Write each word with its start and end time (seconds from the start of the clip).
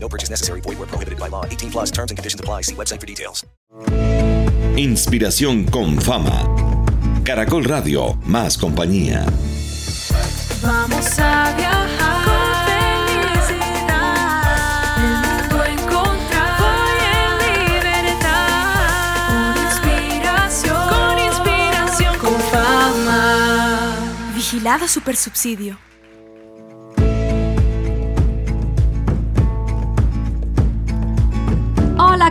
No 0.00 0.08
purchase 0.08 0.30
necessary. 0.30 0.60
Void 0.62 0.78
where 0.78 0.86
prohibited 0.86 1.18
by 1.18 1.28
law. 1.28 1.44
18 1.44 1.70
plus 1.70 1.90
terms 1.90 2.10
and 2.10 2.16
conditions 2.16 2.40
apply. 2.40 2.62
See 2.62 2.74
website 2.74 3.00
for 3.00 3.06
details. 3.06 3.44
Inspiración 4.76 5.64
con 5.64 6.00
fama. 6.00 6.46
Caracol 7.24 7.64
Radio, 7.64 8.16
más 8.24 8.56
compañía. 8.56 9.26
Vamos 10.62 11.18
a 11.18 11.52
viajar 11.56 12.24
con 12.24 12.54
felicidad. 12.66 14.18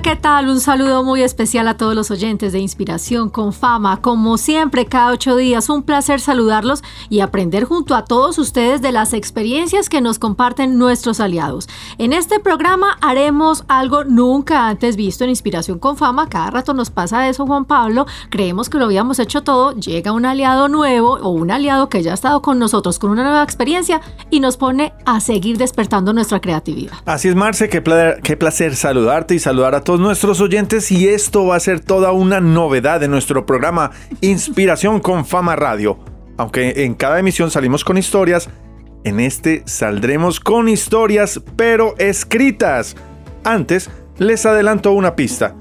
¿Qué 0.07 0.16
tal? 0.16 0.47
Un 0.47 0.61
saludo 0.61 1.03
muy 1.03 1.21
especial 1.21 1.67
a 1.67 1.75
todos 1.75 1.93
los 1.93 2.11
oyentes 2.11 2.53
de 2.53 2.59
Inspiración 2.59 3.29
con 3.29 3.52
Fama. 3.52 3.99
Como 3.99 4.38
siempre, 4.38 4.85
cada 4.85 5.11
ocho 5.11 5.36
días, 5.36 5.69
un 5.69 5.83
placer 5.83 6.22
saludarlos 6.22 6.81
y 7.09 7.19
aprender 7.19 7.66
junto 7.66 7.94
a 7.94 8.05
todos 8.05 8.38
ustedes 8.38 8.81
de 8.81 8.94
las 8.94 9.11
experiencias 9.11 9.89
que 9.89 10.00
nos 10.00 10.17
comparten 10.17 10.78
nuestros 10.78 11.19
aliados. 11.19 11.67
En 11.97 12.13
este 12.13 12.39
programa 12.39 12.97
haremos 13.02 13.66
algo 13.67 14.05
nunca 14.05 14.69
antes 14.69 14.95
visto 14.95 15.25
en 15.25 15.30
Inspiración 15.30 15.78
con 15.78 15.97
Fama. 15.97 16.30
Cada 16.30 16.52
rato 16.52 16.73
nos 16.73 16.89
pasa 16.89 17.28
eso, 17.28 17.45
Juan 17.45 17.66
Pablo. 17.66 18.05
Creemos 18.30 18.69
que 18.69 18.78
lo 18.78 18.85
habíamos 18.85 19.19
hecho 19.19 19.44
todo. 19.44 19.73
Llega 19.73 20.13
un 20.13 20.25
aliado 20.25 20.69
nuevo 20.69 21.17
o 21.22 21.31
un 21.31 21.52
aliado 21.52 21.89
que 21.89 22.02
ya 22.02 22.11
ha 22.11 22.13
estado 22.13 22.41
con 22.41 22.59
nosotros 22.59 22.97
con 22.97 23.09
una 23.09 23.23
nueva 23.23 23.44
experiencia 23.44 24.00
y 24.30 24.39
nos 24.39 24.55
pone 24.55 24.94
a 25.05 25.19
seguir 25.19 25.58
despertando 25.58 26.13
nuestra 26.13 26.39
creatividad. 26.39 26.94
Así 27.03 27.28
es, 27.28 27.35
Marce, 27.35 27.67
qué, 27.67 27.83
qué 28.23 28.38
placer 28.38 28.78
saludarte 28.78 29.35
y 29.35 29.39
saludar 29.39 29.75
a 29.75 29.81
todos 29.81 29.97
nuestros 30.00 30.42
oyentes 30.42 30.92
y 30.92 31.08
esto 31.08 31.45
va 31.45 31.56
a 31.56 31.59
ser 31.59 31.80
toda 31.80 32.12
una 32.12 32.40
novedad 32.40 33.00
de 33.00 33.08
nuestro 33.08 33.45
programa 33.45 33.92
Inspiración 34.22 35.00
con 35.00 35.26
Fama 35.26 35.56
Radio. 35.56 36.00
Aunque 36.38 36.84
en 36.86 36.94
cada 36.94 37.20
emisión 37.20 37.52
salimos 37.52 37.84
con 37.84 37.98
historias, 37.98 38.50
en 39.03 39.20
este 39.20 39.64
saldremos 39.66 40.40
con 40.40 40.70
historias 40.70 41.42
pero 41.56 41.95
escritas. 41.98 42.95
Antes, 43.44 43.90
les 44.18 44.45
adelanto 44.45 44.92
una 44.92 45.16
pista. 45.16 45.56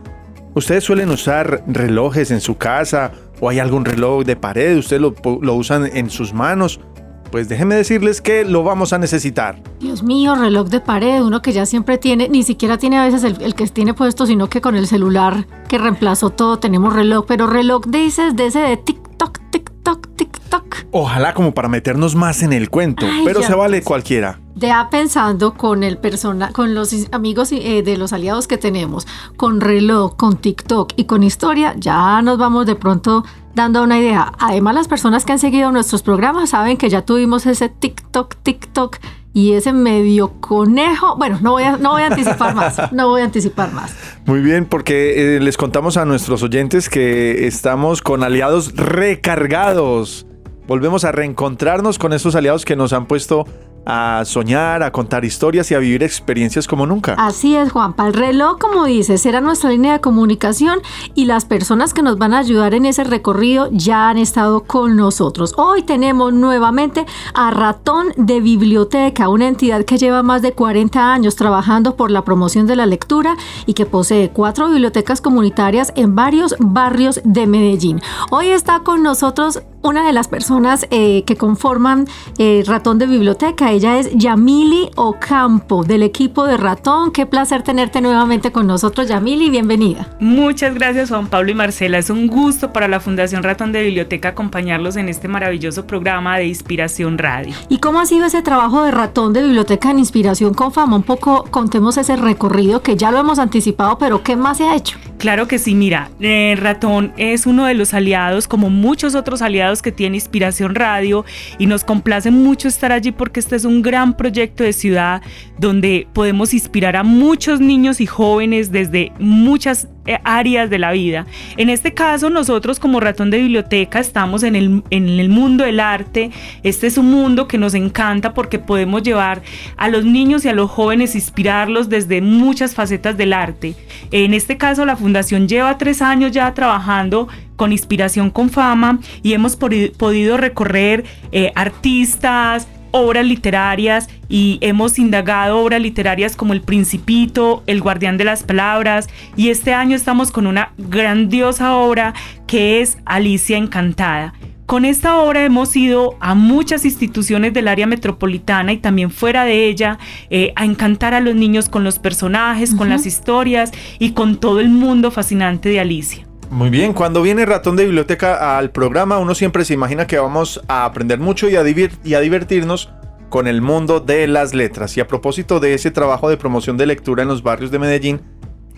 ¿Ustedes 0.54 0.84
suelen 0.84 1.10
usar 1.10 1.62
relojes 1.66 2.30
en 2.30 2.40
su 2.40 2.56
casa 2.56 3.12
o 3.40 3.48
hay 3.48 3.58
algún 3.58 3.84
reloj 3.84 4.24
de 4.24 4.36
pared? 4.36 4.78
¿Ustedes 4.78 5.02
lo, 5.02 5.14
usan 5.54 5.86
en 5.94 6.10
sus 6.10 6.32
manos? 6.32 6.80
Pues 7.30 7.48
déjenme 7.48 7.74
decirles 7.74 8.20
que 8.20 8.44
lo 8.44 8.62
vamos 8.62 8.92
a 8.92 8.98
necesitar. 8.98 9.62
Dios 9.80 10.02
mío, 10.02 10.34
reloj 10.34 10.68
de 10.68 10.80
pared, 10.80 11.22
uno 11.22 11.42
que 11.42 11.52
ya 11.52 11.66
siempre 11.66 11.98
tiene, 11.98 12.28
ni 12.28 12.42
siquiera 12.42 12.78
tiene 12.78 12.98
a 12.98 13.04
veces 13.04 13.24
el, 13.24 13.40
el 13.42 13.54
que 13.54 13.66
tiene 13.66 13.94
puesto, 13.94 14.26
sino 14.26 14.48
que 14.48 14.60
con 14.60 14.76
el 14.76 14.86
celular 14.86 15.46
que 15.68 15.78
reemplazó 15.78 16.30
todo 16.30 16.58
tenemos 16.58 16.94
reloj, 16.94 17.24
pero 17.26 17.46
reloj 17.46 17.84
dices 17.86 18.36
de 18.36 18.46
ese 18.46 18.60
de 18.60 18.76
TikTok, 18.76 19.38
TikTok, 19.50 20.08
TikTok. 20.16 20.76
Ojalá 20.92 21.34
como 21.34 21.52
para 21.52 21.68
meternos 21.68 22.14
más 22.14 22.42
en 22.42 22.52
el 22.52 22.70
cuento, 22.70 23.06
Ay, 23.06 23.22
pero 23.24 23.42
se 23.42 23.54
vale 23.54 23.82
cualquiera. 23.82 24.40
Ya 24.54 24.88
pensando 24.90 25.54
con 25.54 25.82
el 25.82 25.98
persona, 25.98 26.50
con 26.52 26.74
los 26.74 26.94
amigos 27.12 27.52
eh, 27.52 27.82
de 27.82 27.96
los 27.98 28.12
aliados 28.12 28.46
que 28.48 28.56
tenemos, 28.56 29.06
con 29.36 29.60
reloj, 29.60 30.16
con 30.16 30.38
TikTok 30.38 30.94
y 30.96 31.04
con 31.04 31.22
historia, 31.22 31.74
ya 31.76 32.22
nos 32.22 32.38
vamos 32.38 32.64
de 32.66 32.74
pronto 32.74 33.24
dando 33.56 33.82
una 33.82 33.98
idea. 33.98 34.32
Además, 34.38 34.74
las 34.74 34.86
personas 34.86 35.24
que 35.24 35.32
han 35.32 35.38
seguido 35.38 35.72
nuestros 35.72 36.02
programas 36.02 36.50
saben 36.50 36.76
que 36.76 36.90
ya 36.90 37.02
tuvimos 37.02 37.46
ese 37.46 37.70
TikTok, 37.70 38.36
TikTok 38.42 38.98
y 39.32 39.52
ese 39.52 39.72
medio 39.72 40.34
conejo. 40.40 41.16
Bueno, 41.16 41.38
no 41.40 41.52
voy 41.52 41.62
a, 41.62 41.78
no 41.78 41.92
voy 41.92 42.02
a 42.02 42.08
anticipar 42.08 42.54
más, 42.54 42.92
no 42.92 43.08
voy 43.08 43.22
a 43.22 43.24
anticipar 43.24 43.72
más. 43.72 43.96
Muy 44.26 44.40
bien, 44.40 44.66
porque 44.66 45.36
eh, 45.36 45.40
les 45.40 45.56
contamos 45.56 45.96
a 45.96 46.04
nuestros 46.04 46.42
oyentes 46.42 46.90
que 46.90 47.46
estamos 47.46 48.02
con 48.02 48.22
aliados 48.22 48.76
recargados. 48.76 50.26
Volvemos 50.68 51.04
a 51.04 51.12
reencontrarnos 51.12 51.98
con 51.98 52.12
esos 52.12 52.34
aliados 52.34 52.66
que 52.66 52.76
nos 52.76 52.92
han 52.92 53.06
puesto 53.06 53.46
a 53.86 54.24
soñar, 54.24 54.82
a 54.82 54.90
contar 54.90 55.24
historias 55.24 55.70
y 55.70 55.74
a 55.74 55.78
vivir 55.78 56.02
experiencias 56.02 56.66
como 56.66 56.86
nunca. 56.86 57.14
Así 57.16 57.56
es, 57.56 57.70
Juanpa. 57.70 58.08
El 58.08 58.14
reloj, 58.14 58.58
como 58.58 58.84
dices, 58.84 59.22
será 59.22 59.40
nuestra 59.40 59.70
línea 59.70 59.94
de 59.94 60.00
comunicación 60.00 60.80
y 61.14 61.26
las 61.26 61.44
personas 61.44 61.94
que 61.94 62.02
nos 62.02 62.18
van 62.18 62.34
a 62.34 62.38
ayudar 62.38 62.74
en 62.74 62.84
ese 62.84 63.04
recorrido 63.04 63.68
ya 63.70 64.08
han 64.08 64.18
estado 64.18 64.64
con 64.64 64.96
nosotros. 64.96 65.54
Hoy 65.56 65.82
tenemos 65.82 66.32
nuevamente 66.32 67.06
a 67.32 67.50
Ratón 67.52 68.08
de 68.16 68.40
Biblioteca, 68.40 69.28
una 69.28 69.46
entidad 69.46 69.84
que 69.84 69.98
lleva 69.98 70.22
más 70.22 70.42
de 70.42 70.52
40 70.52 71.12
años 71.12 71.36
trabajando 71.36 71.96
por 71.96 72.10
la 72.10 72.24
promoción 72.24 72.66
de 72.66 72.76
la 72.76 72.86
lectura 72.86 73.36
y 73.66 73.74
que 73.74 73.86
posee 73.86 74.30
cuatro 74.30 74.68
bibliotecas 74.68 75.20
comunitarias 75.20 75.92
en 75.94 76.16
varios 76.16 76.56
barrios 76.58 77.20
de 77.24 77.46
Medellín. 77.46 78.00
Hoy 78.30 78.48
está 78.48 78.80
con 78.80 79.02
nosotros 79.02 79.62
una 79.82 80.04
de 80.04 80.12
las 80.12 80.28
personas 80.28 80.86
eh, 80.90 81.22
que 81.24 81.36
conforman 81.36 82.06
eh, 82.38 82.64
Ratón 82.66 82.98
de 82.98 83.06
Biblioteca. 83.06 83.72
Ella 83.76 83.98
es 83.98 84.08
Yamili 84.14 84.88
Ocampo 84.96 85.84
del 85.84 86.02
equipo 86.02 86.46
de 86.46 86.56
Ratón. 86.56 87.10
Qué 87.10 87.26
placer 87.26 87.60
tenerte 87.60 88.00
nuevamente 88.00 88.50
con 88.50 88.66
nosotros, 88.66 89.06
Yamili. 89.06 89.50
Bienvenida. 89.50 90.08
Muchas 90.18 90.74
gracias 90.74 91.10
Juan 91.10 91.26
Pablo 91.26 91.50
y 91.50 91.54
Marcela. 91.54 91.98
Es 91.98 92.08
un 92.08 92.26
gusto 92.26 92.72
para 92.72 92.88
la 92.88 93.00
Fundación 93.00 93.42
Ratón 93.42 93.72
de 93.72 93.82
Biblioteca 93.82 94.30
acompañarlos 94.30 94.96
en 94.96 95.10
este 95.10 95.28
maravilloso 95.28 95.86
programa 95.86 96.38
de 96.38 96.46
Inspiración 96.46 97.18
Radio. 97.18 97.54
¿Y 97.68 97.76
cómo 97.76 98.00
ha 98.00 98.06
sido 98.06 98.24
ese 98.24 98.40
trabajo 98.40 98.82
de 98.82 98.92
Ratón 98.92 99.34
de 99.34 99.42
Biblioteca 99.42 99.90
en 99.90 99.98
Inspiración 99.98 100.54
con 100.54 100.72
Fama? 100.72 100.96
Un 100.96 101.02
poco 101.02 101.44
contemos 101.50 101.98
ese 101.98 102.16
recorrido 102.16 102.80
que 102.80 102.96
ya 102.96 103.10
lo 103.10 103.18
hemos 103.18 103.38
anticipado, 103.38 103.98
pero 103.98 104.22
¿qué 104.22 104.36
más 104.36 104.56
se 104.56 104.64
ha 104.64 104.74
hecho? 104.74 104.96
Claro 105.18 105.48
que 105.48 105.58
sí, 105.58 105.74
mira, 105.74 106.10
eh, 106.20 106.56
Ratón 106.58 107.12
es 107.16 107.46
uno 107.46 107.64
de 107.64 107.72
los 107.72 107.94
aliados, 107.94 108.46
como 108.46 108.68
muchos 108.68 109.14
otros 109.14 109.40
aliados 109.40 109.80
que 109.80 109.90
tiene 109.90 110.18
Inspiración 110.18 110.74
Radio, 110.74 111.24
y 111.58 111.66
nos 111.66 111.84
complace 111.84 112.30
mucho 112.30 112.68
estar 112.68 112.92
allí 112.92 113.12
porque 113.12 113.40
este 113.40 113.56
es 113.56 113.64
un 113.64 113.80
gran 113.80 114.16
proyecto 114.16 114.62
de 114.62 114.74
ciudad 114.74 115.22
donde 115.58 116.06
podemos 116.12 116.52
inspirar 116.52 116.96
a 116.96 117.02
muchos 117.02 117.60
niños 117.60 118.00
y 118.00 118.06
jóvenes 118.06 118.70
desde 118.70 119.12
muchas 119.18 119.88
áreas 120.24 120.70
de 120.70 120.78
la 120.78 120.92
vida. 120.92 121.26
En 121.56 121.70
este 121.70 121.94
caso, 121.94 122.30
nosotros 122.30 122.78
como 122.78 123.00
Ratón 123.00 123.30
de 123.30 123.38
Biblioteca 123.38 123.98
estamos 123.98 124.42
en 124.42 124.56
el, 124.56 124.82
en 124.90 125.08
el 125.08 125.28
mundo 125.28 125.64
del 125.64 125.80
arte. 125.80 126.30
Este 126.62 126.86
es 126.86 126.98
un 126.98 127.10
mundo 127.10 127.48
que 127.48 127.58
nos 127.58 127.74
encanta 127.74 128.34
porque 128.34 128.58
podemos 128.58 129.02
llevar 129.02 129.42
a 129.76 129.88
los 129.88 130.04
niños 130.04 130.44
y 130.44 130.48
a 130.48 130.52
los 130.52 130.70
jóvenes, 130.70 131.14
inspirarlos 131.14 131.88
desde 131.88 132.20
muchas 132.20 132.74
facetas 132.74 133.16
del 133.16 133.32
arte. 133.32 133.74
En 134.10 134.34
este 134.34 134.56
caso, 134.56 134.84
la 134.84 134.96
Fundación 134.96 135.48
lleva 135.48 135.78
tres 135.78 136.02
años 136.02 136.32
ya 136.32 136.52
trabajando 136.54 137.28
con 137.56 137.72
Inspiración 137.72 138.30
con 138.30 138.50
Fama 138.50 138.98
y 139.22 139.32
hemos 139.32 139.58
podi- 139.58 139.90
podido 139.96 140.36
recorrer 140.36 141.04
eh, 141.32 141.52
artistas, 141.54 142.68
obras 142.96 143.24
literarias 143.26 144.08
y 144.28 144.58
hemos 144.60 144.98
indagado 144.98 145.58
obras 145.58 145.80
literarias 145.80 146.36
como 146.36 146.52
El 146.52 146.62
Principito, 146.62 147.62
El 147.66 147.80
Guardián 147.80 148.16
de 148.16 148.24
las 148.24 148.42
Palabras 148.42 149.08
y 149.36 149.50
este 149.50 149.72
año 149.74 149.96
estamos 149.96 150.30
con 150.30 150.46
una 150.46 150.72
grandiosa 150.78 151.76
obra 151.76 152.14
que 152.46 152.80
es 152.80 152.98
Alicia 153.04 153.56
Encantada. 153.56 154.34
Con 154.66 154.84
esta 154.84 155.18
obra 155.18 155.44
hemos 155.44 155.76
ido 155.76 156.16
a 156.18 156.34
muchas 156.34 156.84
instituciones 156.84 157.54
del 157.54 157.68
área 157.68 157.86
metropolitana 157.86 158.72
y 158.72 158.78
también 158.78 159.12
fuera 159.12 159.44
de 159.44 159.68
ella 159.68 159.98
eh, 160.28 160.52
a 160.56 160.64
encantar 160.64 161.14
a 161.14 161.20
los 161.20 161.36
niños 161.36 161.68
con 161.68 161.84
los 161.84 162.00
personajes, 162.00 162.74
con 162.74 162.88
las 162.88 163.06
historias 163.06 163.70
y 164.00 164.10
con 164.10 164.38
todo 164.38 164.58
el 164.58 164.68
mundo 164.68 165.12
fascinante 165.12 165.68
de 165.68 165.78
Alicia. 165.78 166.25
Muy 166.50 166.70
bien, 166.70 166.92
cuando 166.92 167.22
viene 167.22 167.44
Ratón 167.44 167.76
de 167.76 167.84
Biblioteca 167.84 168.56
al 168.56 168.70
programa, 168.70 169.18
uno 169.18 169.34
siempre 169.34 169.64
se 169.64 169.74
imagina 169.74 170.06
que 170.06 170.18
vamos 170.18 170.60
a 170.68 170.84
aprender 170.84 171.18
mucho 171.18 171.48
y 171.48 171.56
a, 171.56 171.64
y 172.04 172.14
a 172.14 172.20
divertirnos 172.20 172.90
con 173.28 173.48
el 173.48 173.60
mundo 173.60 174.00
de 174.00 174.26
las 174.28 174.54
letras. 174.54 174.96
Y 174.96 175.00
a 175.00 175.08
propósito 175.08 175.60
de 175.60 175.74
ese 175.74 175.90
trabajo 175.90 176.28
de 176.28 176.36
promoción 176.36 176.76
de 176.76 176.86
lectura 176.86 177.22
en 177.22 177.28
los 177.28 177.42
barrios 177.42 177.70
de 177.70 177.78
Medellín, 177.78 178.20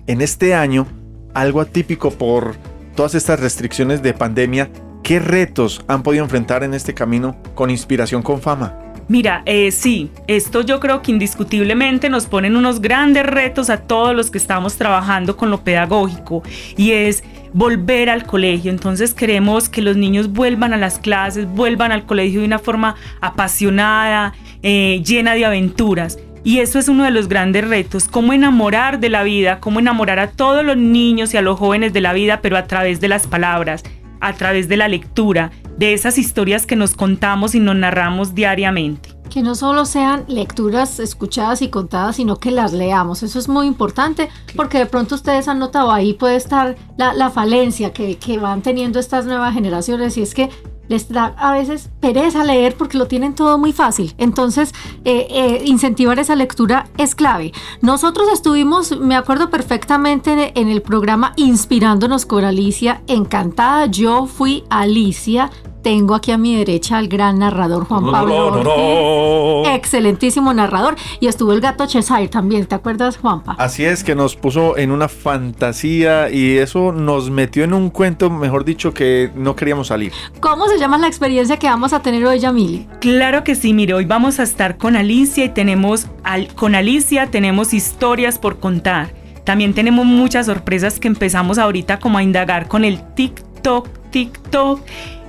en 0.07 0.23
este 0.23 0.55
año, 0.55 0.87
algo 1.35 1.61
atípico 1.61 2.11
por 2.11 2.57
todas 2.97 3.15
estas 3.15 3.39
restricciones 3.39 4.03
de 4.03 4.15
pandemia, 4.15 4.71
¿qué 5.03 5.19
retos 5.19 5.85
han 5.87 6.03
podido 6.03 6.25
enfrentar 6.25 6.65
en 6.65 6.75
este 6.75 6.95
camino 6.95 7.37
con 7.55 7.71
inspiración 7.71 8.23
con 8.23 8.41
fama? 8.41 8.79
Mira, 9.09 9.43
eh, 9.47 9.71
sí, 9.71 10.11
esto 10.27 10.61
yo 10.61 10.81
creo 10.81 11.01
que 11.01 11.13
indiscutiblemente 11.13 12.11
nos 12.11 12.27
ponen 12.27 12.57
unos 12.57 12.81
grandes 12.81 13.25
retos 13.25 13.71
a 13.71 13.79
todos 13.79 14.15
los 14.15 14.31
que 14.31 14.37
estamos 14.37 14.77
trabajando 14.77 15.35
con 15.35 15.51
lo 15.51 15.63
pedagógico 15.63 16.43
y 16.77 16.93
es 16.93 17.25
volver 17.53 18.11
al 18.11 18.25
colegio. 18.25 18.71
Entonces 18.71 19.15
queremos 19.15 19.69
que 19.69 19.83
los 19.83 19.97
niños 19.97 20.33
vuelvan 20.33 20.73
a 20.73 20.77
las 20.77 20.99
clases, 20.99 21.47
vuelvan 21.47 21.93
al 21.93 22.07
colegio 22.07 22.41
de 22.41 22.47
una 22.47 22.59
forma 22.59 22.97
apasionada, 23.21 24.35
eh, 24.63 25.03
llena 25.05 25.35
de 25.35 25.45
aventuras. 25.45 26.19
Y 26.45 26.61
eso 26.61 26.79
es 26.79 26.89
uno 26.89 27.05
de 27.05 27.11
los 27.11 27.29
grandes 27.29 27.67
retos, 27.69 28.09
cómo 28.09 28.33
enamorar 28.33 29.01
de 29.01 29.11
la 29.11 29.23
vida, 29.23 29.61
cómo 29.61 29.81
enamorar 29.81 30.19
a 30.19 30.31
todos 30.31 30.65
los 30.65 30.77
niños 30.77 31.35
y 31.35 31.37
a 31.37 31.43
los 31.43 31.59
jóvenes 31.59 31.93
de 31.93 32.01
la 32.01 32.13
vida, 32.13 32.41
pero 32.41 32.57
a 32.57 32.65
través 32.65 33.01
de 33.01 33.09
las 33.09 33.27
palabras, 33.27 33.83
a 34.21 34.33
través 34.33 34.69
de 34.69 34.77
la 34.77 34.89
lectura, 34.89 35.51
de 35.77 35.93
esas 35.93 36.17
historias 36.17 36.65
que 36.65 36.77
nos 36.77 36.95
contamos 36.95 37.55
y 37.55 37.61
nos 37.61 37.77
narramos 37.77 38.35
diariamente. 38.35 39.18
Que 39.31 39.43
no 39.43 39.55
solo 39.55 39.85
sean 39.85 40.25
lecturas 40.27 41.01
escuchadas 41.01 41.63
y 41.63 41.69
contadas, 41.69 42.17
sino 42.17 42.39
que 42.39 42.51
las 42.51 42.73
leamos. 42.73 43.23
Eso 43.23 43.39
es 43.39 43.49
muy 43.49 43.67
importante 43.67 44.31
porque 44.57 44.79
de 44.79 44.87
pronto 44.87 45.15
ustedes 45.15 45.49
han 45.49 45.59
notado 45.59 45.93
ahí 45.93 46.15
puede 46.15 46.37
estar 46.37 46.77
la, 46.97 47.13
la 47.15 47.31
falencia 47.31 47.93
que, 47.93 48.17
que 48.17 48.39
van 48.39 48.63
teniendo 48.63 48.99
estas 48.99 49.27
nuevas 49.27 49.55
generaciones 49.55 50.17
y 50.17 50.23
es 50.23 50.35
que 50.35 50.51
les 50.89 51.09
da 51.09 51.35
a 51.39 51.53
veces 51.53 51.91
pereza 52.01 52.45
leer 52.45 52.77
porque 52.77 52.99
lo 52.99 53.07
tienen 53.07 53.35
todo 53.35 53.59
muy 53.59 53.73
fácil. 53.73 54.15
Entonces, 54.19 54.75
eh, 55.05 55.27
eh, 55.31 55.63
incentivar 55.65 56.19
esa 56.19 56.37
lectura 56.37 56.87
es 56.97 57.15
clave. 57.15 57.53
Nosotros 57.81 58.29
estuvimos, 58.33 58.99
me 58.99 59.17
acuerdo 59.17 59.51
perfectamente, 59.51 60.53
en, 60.55 60.69
el 60.69 60.83
programa 60.83 61.33
Inspirándonos 61.37 62.27
con 62.27 62.45
Alicia, 62.45 63.03
encantada. 63.07 63.87
Yo 63.87 64.27
fui 64.27 64.65
Alicia. 64.71 65.51
Tengo 65.83 66.15
aquí 66.15 66.33
a 66.33 66.39
mi 66.39 66.57
derecha 66.57 66.99
al 66.99 67.09
gran 67.09 67.39
narrador 67.39 67.85
Juan 67.85 68.11
Pablo. 68.11 68.51
no, 68.51 68.63
no, 68.63 68.71
Ortiz. 68.71 69.69
no. 69.69 69.75
Excelentísimo 69.75 70.53
narrador. 70.53 70.97
Y 71.21 71.29
estuvo 71.29 71.53
el 71.53 71.61
gato 71.61 71.87
Cheshire 71.87 72.29
también. 72.29 72.67
¿Te 72.67 72.75
acuerdas, 72.75 73.17
Juanpa? 73.17 73.55
Así 73.59 73.85
es 73.85 74.03
que 74.03 74.15
nos 74.15 74.35
puso 74.35 74.77
en 74.77 74.91
una 74.91 75.09
fantasía 75.09 76.31
y 76.31 76.59
eso 76.59 76.93
nos 76.93 77.31
metió 77.31 77.65
en 77.65 77.75
un 77.75 77.91
cuento, 77.91 78.29
mejor 78.29 78.65
dicho, 78.65 78.93
que 78.93 79.31
no 79.35 79.55
queríamos 79.55 79.87
salir. 79.87 80.13
¿Cómo 80.41 80.67
se 80.67 80.78
llama 80.79 80.99
la 80.99 81.07
experiencia 81.09 81.57
que 81.59 81.67
vamos 81.67 81.93
a 81.93 82.01
tener 82.01 82.25
hoy, 82.27 82.39
Yamili? 82.39 82.87
Claro 83.01 83.45
que 83.45 83.55
sí, 83.55 83.73
mire, 83.75 83.95
hoy 83.95 84.05
vamos 84.05 84.39
a 84.41 84.43
estar 84.43 84.77
con 84.77 84.97
Alicia 84.97 85.45
y 85.45 85.49
tenemos, 85.51 86.07
al- 86.25 86.49
con 86.55 86.75
Alicia 86.75 87.27
tenemos 87.31 87.75
historias 87.75 88.39
por 88.39 88.59
contar. 88.59 89.11
También 89.45 89.73
tenemos 89.75 90.05
muchas 90.07 90.47
sorpresas 90.47 91.01
que 91.01 91.09
empezamos 91.09 91.59
ahorita 91.59 91.99
como 91.99 92.19
a 92.19 92.23
indagar 92.23 92.69
con 92.69 92.85
el 92.85 93.01
TikTok, 93.15 93.89
TikTok. 94.11 94.81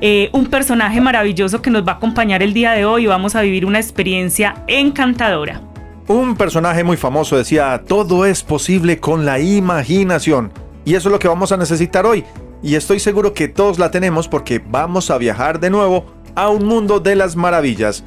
Eh, 0.02 0.30
un 0.34 0.46
personaje 0.48 1.00
maravilloso 1.02 1.62
que 1.62 1.70
nos 1.70 1.86
va 1.88 1.94
a 1.94 1.96
acompañar 1.96 2.42
el 2.44 2.54
día 2.54 2.72
de 2.72 2.86
hoy 2.86 3.04
y 3.04 3.08
vamos 3.08 3.36
a 3.36 3.42
vivir 3.42 3.66
una 3.66 3.80
experiencia 3.80 4.64
encantadora. 4.68 5.62
Un 6.08 6.36
personaje 6.36 6.84
muy 6.84 6.98
famoso 6.98 7.38
decía, 7.38 7.84
todo 7.88 8.26
es 8.26 8.44
posible 8.44 9.00
con 9.00 9.26
la 9.26 9.40
imaginación. 9.40 10.52
Y 10.86 10.96
eso 10.96 11.10
es 11.10 11.14
lo 11.14 11.20
que 11.20 11.28
vamos 11.28 11.52
a 11.52 11.58
necesitar 11.58 12.06
hoy. 12.06 12.24
Y 12.62 12.76
estoy 12.76 13.00
seguro 13.00 13.34
que 13.34 13.48
todos 13.48 13.80
la 13.80 13.92
tenemos 13.92 14.28
porque 14.28 14.60
vamos 14.60 15.10
a 15.10 15.18
viajar 15.18 15.60
de 15.60 15.70
nuevo 15.70 16.06
a 16.36 16.50
un 16.50 16.66
mundo 16.66 17.00
de 17.00 17.16
las 17.16 17.36
maravillas. 17.36 18.04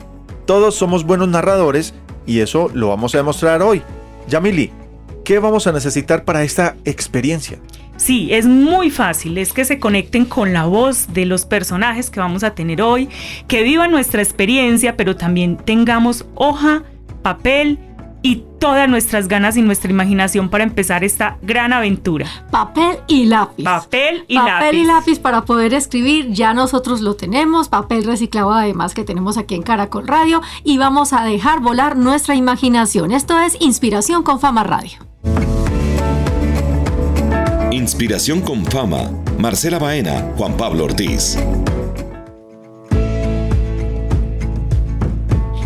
Todos 0.46 0.75
somos 0.75 1.04
buenos 1.04 1.28
narradores 1.28 1.94
y 2.26 2.40
eso 2.40 2.70
lo 2.75 2.88
vamos 2.88 3.14
a 3.14 3.19
demostrar 3.19 3.62
hoy. 3.62 3.82
Yamili, 4.28 4.70
¿qué 5.25 5.38
vamos 5.38 5.66
a 5.66 5.72
necesitar 5.72 6.25
para 6.25 6.43
esta 6.43 6.76
experiencia? 6.84 7.58
Sí, 7.96 8.28
es 8.32 8.46
muy 8.46 8.90
fácil, 8.90 9.38
es 9.38 9.52
que 9.52 9.64
se 9.64 9.78
conecten 9.78 10.25
con 10.25 10.52
la 10.52 10.64
voz 10.64 11.12
de 11.12 11.25
los 11.25 11.44
personajes 11.44 12.10
que 12.10 12.20
vamos 12.20 12.43
a 12.43 12.55
tener 12.55 12.82
hoy, 12.82 13.08
que 13.46 13.62
vivan 13.62 13.90
nuestra 13.90 14.22
experiencia, 14.22 14.96
pero 14.96 15.14
también 15.16 15.56
tengamos 15.56 16.26
hoja, 16.34 16.82
papel 17.22 17.78
y 18.22 18.44
todas 18.58 18.88
nuestras 18.88 19.28
ganas 19.28 19.56
y 19.56 19.62
nuestra 19.62 19.90
imaginación 19.90 20.48
para 20.48 20.64
empezar 20.64 21.04
esta 21.04 21.38
gran 21.42 21.72
aventura. 21.72 22.26
Papel 22.50 22.98
y 23.08 23.24
lápiz. 23.24 23.64
Papel 23.64 24.24
y 24.28 24.36
papel 24.36 24.58
lápiz. 24.58 24.78
y 24.78 24.84
lápiz 24.84 25.19
para 25.19 25.44
poder 25.44 25.74
escribir, 25.74 26.30
ya 26.30 26.54
nosotros 26.54 27.00
lo 27.00 27.14
tenemos, 27.14 27.69
papel 27.69 28.04
reciclado 28.04 28.52
además 28.52 28.94
que 28.94 29.04
tenemos 29.04 29.36
aquí 29.36 29.54
en 29.54 29.62
Caracol 29.62 30.06
Radio 30.06 30.40
y 30.64 30.78
vamos 30.78 31.12
a 31.12 31.24
dejar 31.24 31.60
volar 31.60 31.96
nuestra 31.96 32.34
imaginación. 32.34 33.12
Esto 33.12 33.38
es 33.40 33.56
Inspiración 33.60 34.22
con 34.22 34.40
Fama 34.40 34.64
Radio. 34.64 34.98
Inspiración 37.72 38.42
con 38.42 38.64
fama. 38.66 39.10
Marcela 39.38 39.78
Baena, 39.78 40.32
Juan 40.36 40.56
Pablo 40.58 40.84
Ortiz. 40.84 41.38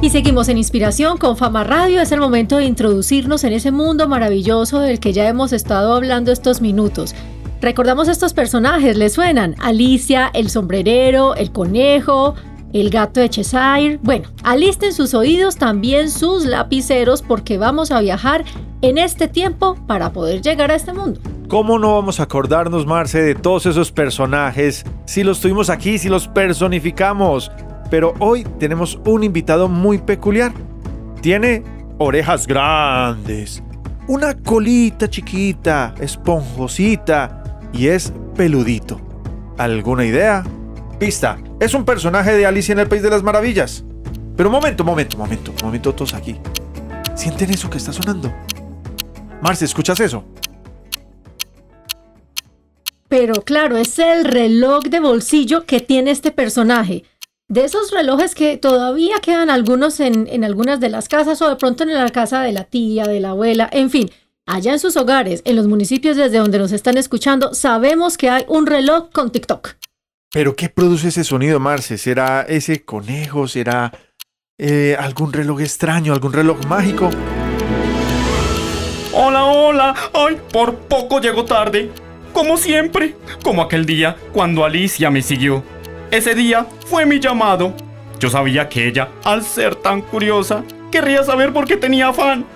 Y 0.07 0.11
seguimos 0.11 0.49
en 0.49 0.57
Inspiración 0.57 1.19
con 1.19 1.37
Fama 1.37 1.65
Radio. 1.65 2.01
Es 2.01 2.13
el 2.13 2.21
momento 2.21 2.59
de 2.59 2.65
introducirnos 2.65 3.43
en 3.43 3.53
ese 3.53 3.73
mundo 3.73 4.07
maravilloso 4.07 4.79
del 4.79 5.01
que 5.01 5.13
ya 5.13 5.27
hemos 5.27 5.53
estado 5.53 5.97
hablando 5.97 6.31
estos 6.31 6.61
minutos. 6.61 7.13
Recordamos 7.61 8.07
estos 8.07 8.33
personajes, 8.33 8.97
¿les 8.97 9.15
suenan? 9.15 9.57
Alicia, 9.59 10.31
el 10.33 10.49
sombrerero, 10.49 11.35
el 11.35 11.51
conejo, 11.51 12.37
el 12.73 12.91
gato 12.91 13.19
de 13.19 13.31
Cheshire. 13.31 13.99
Bueno, 14.01 14.29
alisten 14.45 14.93
sus 14.93 15.13
oídos 15.13 15.57
también 15.57 16.09
sus 16.09 16.45
lapiceros 16.45 17.23
porque 17.23 17.59
vamos 17.59 17.91
a 17.91 18.01
viajar 18.01 18.45
en 18.83 18.99
este 18.99 19.27
tiempo 19.27 19.75
para 19.89 20.13
poder 20.13 20.41
llegar 20.41 20.71
a 20.71 20.77
este 20.77 20.93
mundo. 20.93 21.19
¿Cómo 21.49 21.81
no 21.81 21.95
vamos 21.95 22.21
a 22.21 22.25
acordarnos, 22.25 22.87
Marce, 22.87 23.23
de 23.23 23.35
todos 23.35 23.67
esos 23.67 23.91
personajes 23.91 24.85
si 25.05 25.25
los 25.25 25.41
tuvimos 25.41 25.69
aquí, 25.69 25.99
si 25.99 26.09
los 26.09 26.29
personificamos? 26.29 27.51
Pero 27.91 28.15
hoy 28.19 28.45
tenemos 28.59 28.99
un 29.05 29.25
invitado 29.25 29.69
muy 29.69 29.99
peculiar. 29.99 30.53
Tiene 31.21 31.63
orejas 31.99 32.47
grandes, 32.47 33.63
una 34.09 34.35
colita 34.35 35.09
chiquita, 35.09 35.95
esponjosita 36.01 37.43
y 37.73 37.89
es 37.89 38.13
peludito. 38.37 39.01
¿Alguna 39.59 40.05
idea? 40.05 40.45
Pista, 40.99 41.39
es 41.61 41.75
un 41.75 41.85
personaje 41.85 42.33
de 42.33 42.47
Alicia 42.47 42.73
en 42.73 42.81
el 42.81 42.89
País 42.89 43.03
de 43.03 43.11
las 43.11 43.23
Maravillas. 43.23 43.85
Pero 44.37 44.51
momento, 44.51 44.85
momento, 44.85 45.17
momento, 45.17 45.53
momento 45.63 45.95
todos 45.95 46.15
aquí. 46.15 46.37
¿Sienten 47.15 47.51
eso 47.51 47.71
que 47.71 47.79
está 47.79 47.93
sonando? 47.93 48.33
Marce, 49.41 49.65
¿escuchas 49.65 50.01
eso? 50.01 50.25
Pero 53.09 53.43
claro, 53.43 53.77
es 53.77 53.99
el 53.99 54.25
reloj 54.25 54.85
de 54.85 55.01
bolsillo 55.01 55.65
que 55.65 55.81
tiene 55.81 56.11
este 56.11 56.33
personaje. 56.33 57.05
De 57.49 57.65
esos 57.65 57.93
relojes 57.93 58.35
que 58.35 58.57
todavía 58.57 59.21
quedan 59.23 59.51
algunos 59.51 60.01
en, 60.01 60.27
en 60.27 60.43
algunas 60.43 60.81
de 60.81 60.89
las 60.89 61.09
casas 61.09 61.41
o 61.43 61.49
de 61.49 61.55
pronto 61.55 61.85
en 61.85 61.95
la 61.95 62.11
casa 62.11 62.43
de 62.43 62.51
la 62.51 62.65
tía, 62.65 63.05
de 63.05 63.21
la 63.21 63.31
abuela, 63.31 63.69
en 63.71 63.89
fin, 63.89 64.11
allá 64.47 64.73
en 64.73 64.81
sus 64.81 64.97
hogares, 64.97 65.43
en 65.45 65.55
los 65.55 65.69
municipios 65.69 66.17
desde 66.17 66.39
donde 66.39 66.59
nos 66.59 66.73
están 66.73 66.97
escuchando, 66.97 67.55
sabemos 67.55 68.19
que 68.19 68.31
hay 68.31 68.45
un 68.49 68.67
reloj 68.67 69.11
con 69.13 69.31
TikTok. 69.31 69.75
¿Pero 70.33 70.57
qué 70.57 70.69
produce 70.69 71.09
ese 71.09 71.23
sonido, 71.23 71.61
Marce? 71.61 71.99
¿Será 71.99 72.43
ese 72.43 72.85
conejo? 72.85 73.47
¿Será 73.47 73.93
eh, 74.59 74.97
algún 74.99 75.33
reloj 75.33 75.61
extraño? 75.61 76.15
¿Algún 76.15 76.33
reloj 76.33 76.67
mágico? 76.67 77.11
Hola, 79.13 79.45
hola. 79.45 79.95
Ay, 80.13 80.37
por 80.53 80.75
poco 80.75 81.21
llego 81.21 81.45
tarde. 81.45 81.93
Como 82.33 82.57
siempre. 82.57 83.15
Como 83.45 83.63
aquel 83.63 83.87
día 83.87 84.17
cuando 84.33 84.65
Alicia 84.65 85.11
me 85.11 85.23
siguió. 85.23 85.63
Ese 86.17 86.35
día 86.35 86.65
fue 86.87 87.05
mi 87.05 87.21
llamado. 87.21 87.75
Yo 88.19 88.31
sabía 88.31 88.71
que 88.71 88.89
ella, 88.89 89.11
al 89.23 89.43
ser 89.43 89.75
tan 89.75 90.01
curiosa, 90.01 90.65
querría 90.91 91.23
saber 91.23 91.53
por 91.53 91.67
qué 91.67 91.77
tenía 91.77 92.09
afán. 92.09 92.47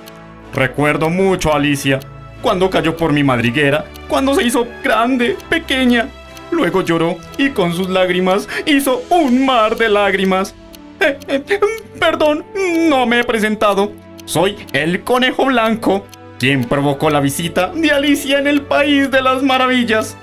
Recuerdo 0.55 1.11
mucho 1.11 1.52
a 1.52 1.57
Alicia, 1.57 2.00
cuando 2.40 2.71
cayó 2.71 2.97
por 2.97 3.12
mi 3.12 3.23
madriguera, 3.23 3.85
cuando 4.09 4.35
se 4.35 4.45
hizo 4.45 4.67
grande, 4.83 5.37
pequeña. 5.50 6.09
Luego 6.50 6.81
lloró 6.81 7.19
y 7.37 7.50
con 7.50 7.75
sus 7.75 7.90
lágrimas 7.90 8.49
hizo 8.64 9.02
un 9.11 9.45
mar 9.45 9.76
de 9.76 9.90
lágrimas. 9.90 10.55
Perdón, 12.00 12.47
no 12.88 13.05
me 13.05 13.21
he 13.21 13.25
presentado. 13.25 13.93
Soy 14.25 14.57
el 14.73 15.05
conejo 15.05 15.45
blanco, 15.45 16.07
quien 16.38 16.64
provocó 16.64 17.11
la 17.11 17.21
visita 17.21 17.71
de 17.75 17.90
Alicia 17.90 18.38
en 18.38 18.47
el 18.47 18.62
País 18.62 19.11
de 19.11 19.21
las 19.21 19.43
Maravillas. 19.43 20.17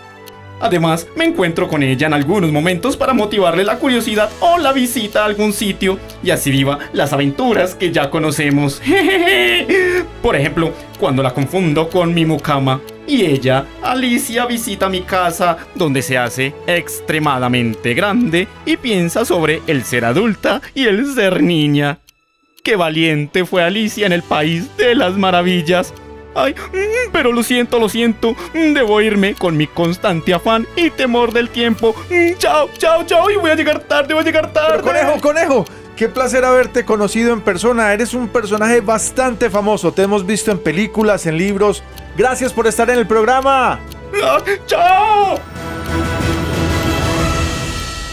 Además, 0.60 1.08
me 1.16 1.26
encuentro 1.26 1.68
con 1.68 1.84
ella 1.84 2.08
en 2.08 2.14
algunos 2.14 2.52
momentos 2.52 2.98
para 2.98 3.14
motivarle 3.14 3.64
la 3.64 3.78
curiosidad 3.78 4.30
o 4.40 4.58
la 4.58 4.74
visita 4.74 5.22
a 5.22 5.26
algún 5.26 5.54
sitio 5.54 6.00
y 6.24 6.32
así 6.32 6.52
viva 6.52 6.80
las 6.94 7.14
aventuras 7.14 7.76
que 7.76 7.92
ya 7.92 8.10
conocemos. 8.10 8.82
Por 10.22 10.36
ejemplo, 10.36 10.74
cuando 11.00 11.22
la 11.22 11.34
confundo 11.34 11.90
con 11.90 12.14
mi 12.14 12.26
mucama 12.26 12.82
y 13.08 13.24
ella, 13.24 13.66
Alicia, 13.82 14.46
visita 14.46 14.90
mi 14.90 15.02
casa 15.02 15.58
donde 15.76 16.02
se 16.02 16.18
hace 16.18 16.54
extremadamente 16.66 17.94
grande 17.94 18.48
y 18.66 18.78
piensa 18.78 19.24
sobre 19.24 19.62
el 19.68 19.84
ser 19.84 20.06
adulta 20.06 20.62
y 20.74 20.86
el 20.86 21.14
ser 21.14 21.42
niña. 21.42 22.00
Qué 22.64 22.76
valiente 22.76 23.46
fue 23.46 23.64
Alicia 23.64 24.06
en 24.06 24.12
el 24.12 24.24
país 24.24 24.76
de 24.76 24.94
las 24.94 25.16
maravillas. 25.16 25.94
Ay, 26.39 26.53
mm, 26.53 27.12
pero 27.12 27.32
lo 27.32 27.41
siento, 27.41 27.79
lo 27.79 27.89
siento. 27.89 28.34
Mm, 28.53 28.74
Debo 28.74 29.01
irme 29.01 29.34
con 29.34 29.58
mi 29.58 29.65
constante 29.65 30.34
afán 30.36 30.67
y 30.75 30.91
temor 30.91 31.34
del 31.34 31.50
tiempo. 31.50 31.96
Mm, 32.12 32.38
Chao, 32.38 32.70
chao, 32.77 33.03
chao. 33.06 33.32
Y 33.32 33.38
voy 33.38 33.50
a 33.50 33.56
llegar 33.56 33.79
tarde, 33.79 34.13
voy 34.13 34.22
a 34.22 34.25
llegar 34.25 34.53
tarde. 34.53 34.74
Pero 34.74 34.84
conejo, 34.84 35.20
conejo, 35.22 35.65
qué 35.96 36.08
placer 36.10 36.46
haberte 36.46 36.86
conocido 36.86 37.34
en 37.34 37.41
persona. 37.41 37.91
Eres 37.91 38.13
un 38.13 38.27
personaje 38.27 38.82
bastante 38.82 39.50
famoso. 39.50 39.91
Te 39.91 40.03
hemos 40.03 40.25
visto 40.25 40.51
en 40.51 40.60
películas, 40.60 41.25
en 41.25 41.38
libros. 41.39 41.82
Gracias 42.15 42.53
por 42.53 42.67
estar 42.67 42.88
en 42.91 43.00
el 43.00 43.08
programa. 43.08 43.79
Ah, 44.24 44.38
¡Chao! 44.67 45.39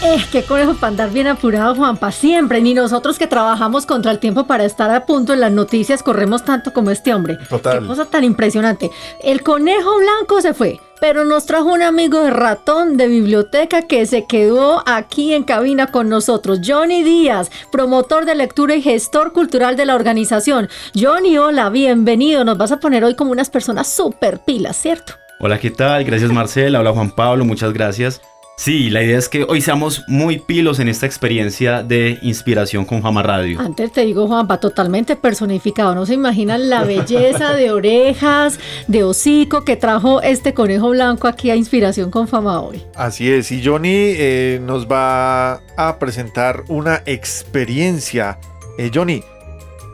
Eh, 0.07 0.23
qué 0.31 0.43
conejo 0.43 0.75
para 0.75 0.89
andar 0.89 1.11
bien 1.11 1.25
apurado, 1.25 1.73
Juanpa, 1.73 2.11
siempre. 2.11 2.61
Ni 2.61 2.75
nosotros 2.75 3.17
que 3.17 3.25
trabajamos 3.25 3.87
contra 3.87 4.11
el 4.11 4.19
tiempo 4.19 4.45
para 4.45 4.63
estar 4.63 4.91
a 4.91 5.07
punto 5.07 5.33
en 5.33 5.39
las 5.39 5.51
noticias 5.51 6.03
corremos 6.03 6.45
tanto 6.45 6.73
como 6.73 6.91
este 6.91 7.11
hombre. 7.11 7.39
Total. 7.49 7.79
Qué 7.79 7.87
cosa 7.87 8.05
tan 8.05 8.23
impresionante. 8.23 8.91
El 9.23 9.41
conejo 9.41 9.97
blanco 9.97 10.41
se 10.41 10.53
fue, 10.53 10.79
pero 11.01 11.25
nos 11.25 11.47
trajo 11.47 11.73
un 11.73 11.81
amigo 11.81 12.21
de 12.21 12.29
ratón 12.29 12.97
de 12.97 13.07
biblioteca 13.07 13.81
que 13.81 14.05
se 14.05 14.27
quedó 14.27 14.83
aquí 14.85 15.33
en 15.33 15.43
cabina 15.43 15.87
con 15.87 16.07
nosotros. 16.07 16.59
Johnny 16.63 17.01
Díaz, 17.01 17.49
promotor 17.71 18.25
de 18.25 18.35
lectura 18.35 18.75
y 18.75 18.83
gestor 18.83 19.33
cultural 19.33 19.75
de 19.75 19.87
la 19.87 19.95
organización. 19.95 20.69
Johnny, 20.93 21.39
hola, 21.39 21.71
bienvenido. 21.71 22.45
Nos 22.45 22.59
vas 22.59 22.71
a 22.71 22.79
poner 22.79 23.03
hoy 23.03 23.15
como 23.15 23.31
unas 23.31 23.49
personas 23.49 23.87
súper 23.87 24.37
pilas, 24.37 24.77
¿cierto? 24.77 25.13
Hola, 25.39 25.57
¿qué 25.57 25.71
tal? 25.71 26.03
Gracias 26.05 26.31
Marcela, 26.31 26.79
hola 26.79 26.93
Juan 26.93 27.09
Pablo, 27.09 27.43
muchas 27.43 27.73
gracias. 27.73 28.21
Sí, 28.57 28.89
la 28.89 29.03
idea 29.03 29.17
es 29.17 29.27
que 29.27 29.43
hoy 29.43 29.59
seamos 29.59 30.05
muy 30.07 30.39
pilos 30.39 30.79
en 30.79 30.87
esta 30.87 31.05
experiencia 31.05 31.83
de 31.83 32.17
inspiración 32.21 32.85
con 32.85 33.01
Fama 33.01 33.21
Radio. 33.21 33.59
Antes 33.59 33.91
te 33.91 34.05
digo, 34.05 34.27
Juanpa, 34.27 34.61
totalmente 34.61 35.17
personificado. 35.17 35.93
No 35.93 36.05
se 36.05 36.13
imaginan 36.13 36.69
la 36.69 36.85
belleza 36.85 37.53
de 37.53 37.71
orejas, 37.71 38.57
de 38.87 39.03
hocico 39.03 39.65
que 39.65 39.75
trajo 39.75 40.21
este 40.21 40.53
conejo 40.53 40.91
blanco 40.91 41.27
aquí 41.27 41.49
a 41.51 41.57
Inspiración 41.57 42.11
con 42.11 42.29
Fama 42.29 42.61
hoy. 42.61 42.81
Así 42.95 43.29
es, 43.29 43.51
y 43.51 43.63
Johnny 43.63 43.89
eh, 43.91 44.61
nos 44.63 44.87
va 44.87 45.55
a 45.75 45.99
presentar 45.99 46.63
una 46.69 47.03
experiencia. 47.05 48.39
Eh, 48.77 48.89
Johnny, 48.93 49.21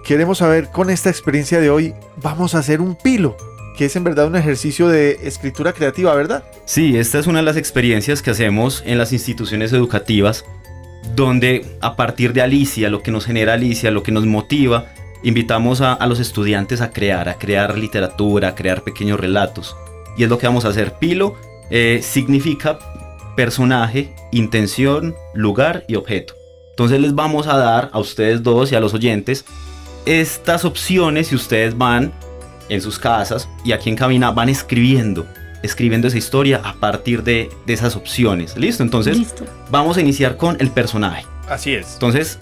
queremos 0.06 0.38
saber 0.38 0.70
con 0.70 0.92
esta 0.92 1.10
experiencia 1.10 1.60
de 1.60 1.72
hoy, 1.72 1.96
vamos 2.18 2.54
a 2.54 2.60
hacer 2.60 2.80
un 2.80 2.96
pilo, 2.96 3.36
es 3.86 3.96
en 3.96 4.04
verdad 4.04 4.28
un 4.28 4.36
ejercicio 4.36 4.88
de 4.88 5.20
escritura 5.24 5.74
creativa, 5.74 6.14
¿verdad? 6.16 6.44
Sí, 6.66 6.98
esta 6.98 7.20
es 7.20 7.28
una 7.28 7.40
de 7.40 7.46
las 7.46 7.58
experiencias 7.58 8.22
que 8.22 8.32
hacemos 8.32 8.84
en 8.86 8.98
las 8.98 9.14
instituciones 9.14 9.74
educativas, 9.74 10.46
donde 11.16 11.66
a 11.82 11.96
partir 11.96 12.34
de 12.34 12.42
Alicia, 12.42 12.90
lo 12.90 13.02
que 13.02 13.12
nos 13.12 13.26
genera 13.26 13.54
Alicia, 13.54 13.92
lo 13.92 14.04
que 14.04 14.12
nos 14.12 14.26
motiva, 14.26 14.86
invitamos 15.24 15.82
a, 15.82 16.06
los 16.08 16.20
estudiantes 16.20 16.82
a 16.82 16.92
crear, 16.92 17.30
a 17.30 17.36
crear 17.36 17.78
literatura, 17.78 18.50
a 18.50 18.56
crear 18.56 18.84
pequeños 18.84 19.20
relatos. 19.20 19.76
Y 20.18 20.24
es 20.24 20.30
lo 20.30 20.38
que 20.38 20.48
vamos 20.48 20.66
a 20.66 20.70
hacer. 20.70 20.94
Pilo 21.00 21.36
eh, 21.70 22.02
significa 22.04 22.80
personaje, 23.36 24.14
intención, 24.32 25.16
lugar 25.34 25.86
y 25.88 25.96
objeto. 25.96 26.34
Entonces 26.72 27.00
les 27.00 27.16
vamos 27.16 27.48
a 27.48 27.58
dar 27.58 27.90
a 27.94 28.00
ustedes 28.00 28.44
dos 28.44 28.72
y 28.72 28.76
a 28.76 28.80
los 28.80 28.94
oyentes 28.94 29.46
estas 30.06 30.66
opciones 30.66 31.32
y 31.32 31.36
ustedes 31.36 31.78
van 31.78 32.12
en 32.72 32.82
sus 32.82 32.98
casas 32.98 33.48
y 33.64 33.74
aquí 33.74 33.90
en 33.90 33.96
cabina 33.98 34.32
van 34.32 34.50
escribiendo, 34.50 35.28
escribiendo 35.62 36.08
esa 36.08 36.18
historia 36.18 36.62
a 36.64 36.74
partir 36.74 37.22
de, 37.22 37.50
de 37.68 37.74
esas 37.74 37.96
opciones. 37.96 38.56
¿Listo? 38.58 38.82
Entonces 38.82 39.18
Listo. 39.18 39.46
vamos 39.70 39.98
a 39.98 40.02
iniciar 40.02 40.38
con 40.38 40.56
el 40.60 40.72
personaje. 40.72 41.26
Así 41.50 41.76
es. 41.76 41.94
Entonces 41.94 42.40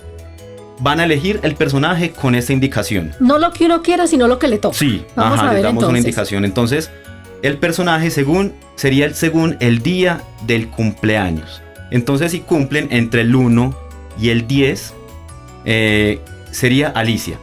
van 0.80 1.00
a 1.00 1.06
elegir 1.06 1.40
el 1.42 1.56
personaje 1.56 2.12
con 2.12 2.36
esta 2.36 2.54
indicación. 2.54 3.12
No 3.20 3.40
lo 3.40 3.52
que 3.52 3.66
uno 3.66 3.82
quiera, 3.82 4.06
sino 4.06 4.28
lo 4.28 4.38
que 4.40 4.48
le 4.48 4.60
toca. 4.60 4.78
Sí, 4.78 5.04
Vamos 5.16 5.40
ajá, 5.40 5.48
a 5.50 5.54
ver 5.54 5.56
les 5.56 5.64
damos 5.64 5.84
una 5.84 5.98
indicación. 5.98 6.46
Entonces, 6.46 6.92
el 7.42 7.58
personaje 7.58 8.12
según 8.12 8.54
sería 8.76 9.06
el 9.06 9.16
según 9.16 9.58
el 9.60 9.82
día 9.82 10.22
del 10.46 10.70
cumpleaños. 10.70 11.62
Entonces, 11.90 12.32
si 12.32 12.42
cumplen 12.42 12.88
entre 12.92 13.22
el 13.22 13.36
1 13.36 13.76
y 14.22 14.30
el 14.30 14.48
10, 14.48 14.94
eh, 15.66 16.22
sería 16.52 16.90
Alicia. 16.90 17.40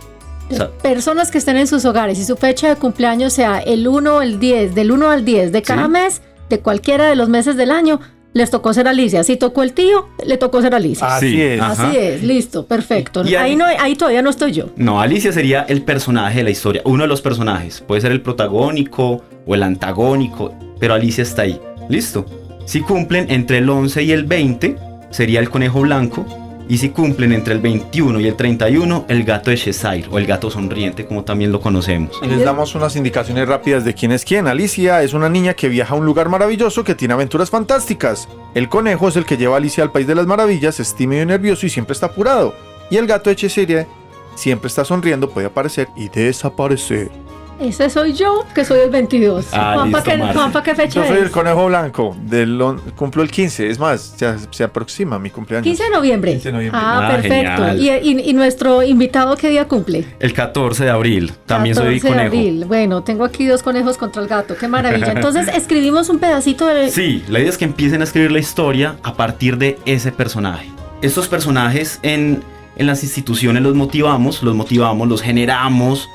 O 0.51 0.55
sea, 0.55 0.69
Personas 0.83 1.31
que 1.31 1.39
estén 1.39 1.57
en 1.57 1.67
sus 1.67 1.85
hogares 1.85 2.19
y 2.19 2.25
su 2.25 2.37
fecha 2.37 2.69
de 2.69 2.77
cumpleaños 2.77 3.33
sea 3.33 3.59
el 3.59 3.87
1 3.89 4.17
o 4.17 4.23
el 4.23 4.39
10, 4.39 4.75
del 4.75 4.93
1 4.93 5.11
al 5.11 5.25
10 5.25 5.51
de 5.53 5.63
cada 5.63 5.85
Sí. 5.87 5.91
mes, 5.91 6.23
de 6.49 6.61
cualquiera 6.61 7.09
de 7.09 7.17
los 7.17 7.29
meses 7.29 7.57
del 7.57 7.71
año, 7.73 8.01
les 8.33 8.51
tocó 8.51 8.73
ser 8.75 8.87
Alicia. 8.87 9.25
Si 9.25 9.37
tocó 9.37 9.63
el 9.63 9.73
tío, 9.73 10.09
le 10.25 10.37
tocó 10.37 10.61
ser 10.63 10.75
Alicia. 10.75 11.17
Así 11.17 11.31
Sí, 11.31 11.43
es. 11.43 11.61
ajá. 11.61 11.89
Así 11.89 11.97
es, 11.97 12.23
listo, 12.23 12.67
perfecto. 12.67 13.25
Y- 13.27 13.35
ahí- 13.35 13.57
no, 13.57 13.65
ahí 13.65 13.97
todavía 13.97 14.23
no 14.23 14.31
estoy 14.31 14.53
yo. 14.53 14.67
no, 14.77 15.01
Alicia 15.01 15.33
sería 15.33 15.63
el 15.69 15.83
personaje 15.83 16.39
de 16.39 16.45
la 16.45 16.51
historia, 16.51 16.83
uno 16.85 17.05
de 17.05 17.09
los 17.09 17.23
personajes. 17.23 17.81
Puede 17.87 18.03
ser 18.03 18.13
el 18.13 18.21
protagónico 18.21 19.23
o 19.47 19.55
el 19.55 19.63
antagónico, 19.63 20.55
pero 20.79 20.95
Alicia 20.95 21.23
está 21.23 21.43
ahí. 21.43 21.59
¿Listo? 21.89 22.27
Si 22.67 22.81
cumplen 22.83 23.27
entre 23.31 23.59
el 23.59 23.69
11 23.71 24.03
y 24.03 24.13
el 24.13 24.25
20, 24.25 24.77
sería 25.11 25.41
el 25.41 25.49
conejo 25.51 25.81
blanco. 25.81 26.27
Y 26.69 26.79
si 26.79 26.89
cumplen 26.89 27.33
entre 27.33 27.55
el 27.55 27.61
21 27.61 28.21
y 28.21 28.27
el 28.27 28.35
31, 28.35 29.05
el 29.09 29.25
gato 29.25 29.51
de 29.51 29.57
Cheshire 29.57 30.09
o 30.11 30.19
el 30.19 30.27
gato 30.27 30.51
sonriente, 30.51 31.07
como 31.07 31.23
también 31.23 31.53
lo 31.53 31.61
conocemos. 31.61 32.21
Les 32.23 32.45
damos 32.45 32.75
unas 32.75 32.97
indicaciones 32.97 33.47
rápidas 33.47 33.85
de 33.85 33.95
quién 33.95 34.11
es 34.11 34.25
quién. 34.25 34.49
Alicia 34.49 35.03
es 35.03 35.15
una 35.15 35.29
niña 35.29 35.55
que 35.55 35.69
viaja 35.69 35.95
a 35.95 35.97
un 35.97 36.05
lugar 36.05 36.29
maravilloso 36.29 36.83
que 36.83 36.97
tiene 36.97 37.15
aventuras 37.15 37.51
fantásticas. 37.51 38.29
El 38.55 38.69
conejo 38.69 39.09
es 39.09 39.17
el 39.17 39.25
que 39.25 39.37
lleva 39.37 39.55
a 39.55 39.59
Alicia 39.59 39.85
al 39.85 39.93
país 39.93 40.09
de 40.09 40.17
las 40.17 40.27
maravillas, 40.27 40.81
es 40.81 40.95
tímido 40.97 41.23
y 41.23 41.27
nervioso 41.27 41.67
y 41.67 41.71
siempre 41.71 41.93
está 41.93 42.07
apurado. 42.07 42.55
Y 42.91 42.97
el 42.97 43.07
gato 43.07 43.31
de 43.31 43.37
Cheshire 43.37 43.87
siempre 44.35 44.67
está 44.69 44.85
sonriendo, 44.85 45.31
puede 45.31 45.47
aparecer 45.47 45.89
y 45.97 46.09
desaparecer. 46.09 47.11
Ese 47.59 47.89
soy 47.89 48.13
yo, 48.13 48.45
que 48.55 48.65
soy 48.67 48.81
el 48.81 48.91
22. 48.91 49.47
Ah, 49.53 49.73
Juanpa, 49.75 49.99
listo, 49.99 50.11
¿qué, 50.11 50.17
Marce. 50.19 50.35
Juanpa, 50.39 50.63
¿qué 50.63 50.75
fecha 50.75 51.01
Yo 51.01 51.07
soy 51.09 51.17
es? 51.17 51.23
el 51.25 51.31
conejo 51.31 51.67
blanco, 51.67 52.17
del 52.25 52.61
cumplo 52.95 53.23
el 53.23 53.31
15, 53.31 53.71
es 53.71 53.79
más, 53.79 54.15
se, 54.17 54.27
se 54.51 54.63
aproxima 54.65 55.19
mi 55.19 55.31
cumpleaños. 55.31 55.65
15 55.65 55.83
de 55.85 55.91
noviembre. 55.91 56.33
15 56.33 56.49
de 56.49 56.53
noviembre. 56.53 56.81
Ah, 56.83 57.09
Ah, 57.09 57.17
perfecto. 57.17 57.77
¿Y, 57.79 57.89
y- 57.91 58.31
y 58.31 58.33
nuestro 58.35 58.83
invitado 58.83 59.37
qué 59.37 59.49
día 59.49 59.67
cumple? 59.67 60.05
El 60.21 60.33
14 60.35 60.85
de 60.85 60.91
abril, 60.91 61.33
también 61.47 61.75
soy 61.75 61.99
14 62.01 62.09
de 62.09 62.09
conejo. 62.15 62.27
abril. 62.37 62.65
Bueno, 62.67 63.03
tengo 63.03 63.25
aquí 63.25 63.47
dos 63.47 63.63
conejos 63.63 63.97
contra 63.97 64.21
el 64.23 64.29
gato. 64.29 64.55
Qué 64.55 64.69
maravilla. 64.69 65.13
Entonces, 65.13 65.49
escribimos 65.55 66.09
un 66.11 66.19
pedacito 66.19 66.67
de. 66.67 66.91
Sí, 66.91 67.25
la 67.29 67.39
idea 67.41 67.49
es 67.49 67.57
que 67.57 67.65
empiecen 67.65 68.03
a 68.03 68.05
escribir 68.05 68.33
la 68.33 68.39
historia 68.41 68.97
a 69.03 69.15
partir 69.15 69.57
de 69.57 69.79
ese 69.87 70.13
personaje. 70.13 70.71
Estos 71.01 71.27
personajes 71.29 72.01
en, 72.03 72.43
en 72.77 72.87
las 72.87 73.03
instituciones 73.03 73.63
los 73.63 73.75
motivamos, 73.75 74.43
los 74.43 74.55
motivamos, 74.55 75.09
los 75.09 75.23
generamos 75.23 76.09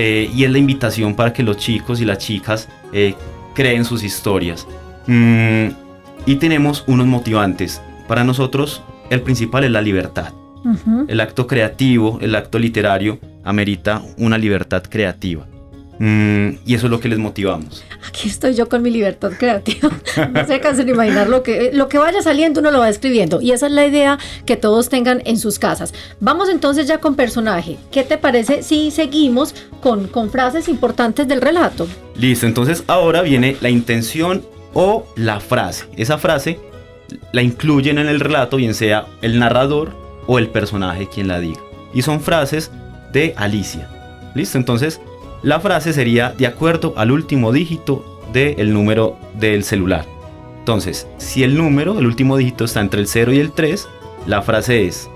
eh, 0.00 0.30
y 0.32 0.44
es 0.44 0.50
la 0.52 0.58
invitación 0.58 1.16
para 1.16 1.32
que 1.32 1.42
los 1.42 1.56
chicos 1.56 2.00
y 2.00 2.04
las 2.04 2.18
chicas 2.18 2.68
eh, 2.92 3.16
creen 3.52 3.84
sus 3.84 4.04
historias. 4.04 4.64
Mm, 5.08 5.70
y 6.24 6.36
tenemos 6.36 6.84
unos 6.86 7.08
motivantes. 7.08 7.82
Para 8.06 8.22
nosotros 8.22 8.80
el 9.10 9.22
principal 9.22 9.64
es 9.64 9.72
la 9.72 9.82
libertad. 9.82 10.32
El 11.08 11.20
acto 11.20 11.46
creativo, 11.46 12.18
el 12.20 12.34
acto 12.34 12.58
literario, 12.58 13.18
amerita 13.42 14.02
una 14.18 14.38
libertad 14.38 14.82
creativa. 14.88 15.46
Mm, 15.98 16.58
y 16.64 16.74
eso 16.74 16.86
es 16.86 16.90
lo 16.90 17.00
que 17.00 17.08
les 17.08 17.18
motivamos. 17.18 17.84
Aquí 18.06 18.28
estoy 18.28 18.54
yo 18.54 18.68
con 18.68 18.82
mi 18.82 18.90
libertad 18.90 19.32
creativa. 19.38 19.90
No 20.32 20.46
se 20.46 20.60
cansen 20.60 20.86
de 20.86 20.92
imaginar 20.92 21.28
lo 21.28 21.42
que, 21.42 21.70
lo 21.72 21.88
que 21.88 21.98
vaya 21.98 22.22
saliendo, 22.22 22.60
uno 22.60 22.70
lo 22.70 22.80
va 22.80 22.88
escribiendo. 22.88 23.40
Y 23.40 23.52
esa 23.52 23.66
es 23.66 23.72
la 23.72 23.86
idea 23.86 24.18
que 24.46 24.56
todos 24.56 24.88
tengan 24.88 25.22
en 25.24 25.38
sus 25.38 25.58
casas. 25.58 25.94
Vamos 26.20 26.48
entonces 26.48 26.86
ya 26.86 26.98
con 26.98 27.14
personaje. 27.14 27.76
¿Qué 27.90 28.02
te 28.02 28.18
parece 28.18 28.62
si 28.62 28.90
seguimos 28.90 29.54
con, 29.80 30.08
con 30.08 30.30
frases 30.30 30.68
importantes 30.68 31.28
del 31.28 31.40
relato? 31.40 31.86
Listo, 32.16 32.46
entonces 32.46 32.84
ahora 32.88 33.22
viene 33.22 33.56
la 33.60 33.70
intención 33.70 34.44
o 34.74 35.06
la 35.16 35.40
frase. 35.40 35.86
Esa 35.96 36.18
frase 36.18 36.58
la 37.32 37.42
incluyen 37.42 37.98
en 37.98 38.08
el 38.08 38.20
relato, 38.20 38.56
bien 38.56 38.74
sea 38.74 39.06
el 39.22 39.38
narrador 39.38 39.92
o 40.26 40.38
el 40.38 40.48
personaje 40.48 41.08
quien 41.08 41.28
la 41.28 41.40
diga. 41.40 41.60
Y 41.94 42.02
son 42.02 42.20
frases 42.20 42.70
de 43.12 43.34
Alicia. 43.36 43.88
Listo, 44.34 44.58
entonces 44.58 45.00
la 45.42 45.60
frase 45.60 45.92
sería 45.92 46.30
de 46.30 46.46
acuerdo 46.46 46.94
al 46.96 47.10
último 47.10 47.52
dígito 47.52 48.04
del 48.32 48.72
número 48.72 49.16
del 49.34 49.64
celular. 49.64 50.06
Entonces, 50.58 51.06
si 51.18 51.44
el 51.44 51.56
número, 51.56 51.98
el 51.98 52.06
último 52.06 52.36
dígito 52.36 52.64
está 52.64 52.80
entre 52.80 53.00
el 53.00 53.06
0 53.06 53.32
y 53.32 53.38
el 53.38 53.52
3, 53.52 53.88
la 54.26 54.42
frase 54.42 54.86
es, 54.86 55.08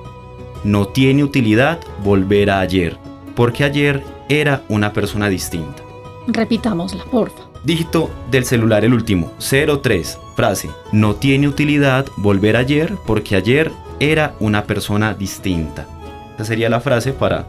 no 0.64 0.86
tiene 0.86 1.24
utilidad 1.24 1.78
volver 2.02 2.50
a 2.50 2.60
ayer, 2.60 2.96
porque 3.34 3.64
ayer 3.64 4.02
era 4.28 4.62
una 4.68 4.92
persona 4.92 5.28
distinta. 5.28 5.82
Repitámosla, 6.28 7.04
porfa. 7.04 7.42
Dígito 7.64 8.10
del 8.30 8.44
celular, 8.44 8.84
el 8.84 8.94
último, 8.94 9.32
03. 9.38 10.18
Frase, 10.34 10.70
no 10.92 11.16
tiene 11.16 11.48
utilidad 11.48 12.06
volver 12.16 12.56
ayer 12.56 12.94
porque 13.06 13.36
ayer 13.36 13.70
era 14.00 14.34
una 14.40 14.64
persona 14.64 15.14
distinta. 15.14 15.86
Esa 16.34 16.44
sería 16.44 16.70
la 16.70 16.80
frase 16.80 17.12
para 17.12 17.46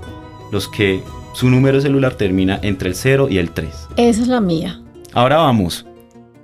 los 0.52 0.68
que 0.68 1.04
su 1.34 1.50
número 1.50 1.82
celular 1.82 2.16
termina 2.16 2.60
entre 2.62 2.90
el 2.90 2.96
0 2.96 3.28
y 3.30 3.38
el 3.38 3.52
3. 3.52 3.70
Esa 3.98 4.22
es 4.22 4.28
la 4.28 4.40
mía. 4.40 4.80
Ahora 5.14 5.38
vamos. 5.38 5.86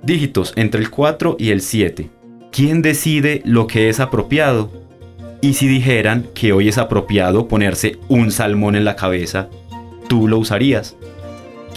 Dígitos 0.02 0.52
entre 0.56 0.80
el 0.80 0.90
4 0.90 1.36
y 1.38 1.50
el 1.50 1.60
7. 1.60 2.10
¿Quién 2.50 2.82
decide 2.82 3.42
lo 3.44 3.66
que 3.66 3.88
es 3.88 4.00
apropiado? 4.00 4.70
Y 5.40 5.54
si 5.54 5.68
dijeran 5.68 6.26
que 6.34 6.52
hoy 6.52 6.68
es 6.68 6.78
apropiado 6.78 7.48
ponerse 7.48 7.98
un 8.08 8.30
salmón 8.30 8.76
en 8.76 8.84
la 8.84 8.96
cabeza, 8.96 9.48
¿tú 10.08 10.28
lo 10.28 10.38
usarías? 10.38 10.96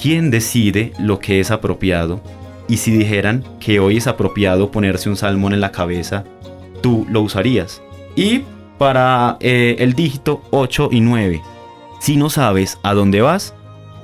¿Quién 0.02 0.32
decide 0.32 0.92
lo 1.00 1.20
que 1.20 1.40
es 1.40 1.52
apropiado? 1.52 2.22
Y 2.68 2.78
si 2.78 2.92
dijeran 2.92 3.44
que 3.60 3.80
hoy 3.80 3.98
es 3.98 4.08
apropiado 4.08 4.72
ponerse 4.72 5.10
un 5.10 5.16
salmón 5.16 5.54
en 5.54 5.62
la 5.62 5.72
cabeza, 5.72 6.24
¿tú 6.82 7.06
lo 7.10 7.22
usarías? 7.22 7.82
Y 8.16 8.42
para 8.78 9.38
eh, 9.40 9.76
el 9.80 9.94
dígito 9.94 10.42
8 10.52 10.90
y 10.92 11.00
9. 11.00 11.42
Si 12.04 12.18
no 12.18 12.30
sabes 12.30 12.80
a 12.84 12.94
dónde 12.94 13.22
vas, 13.22 13.54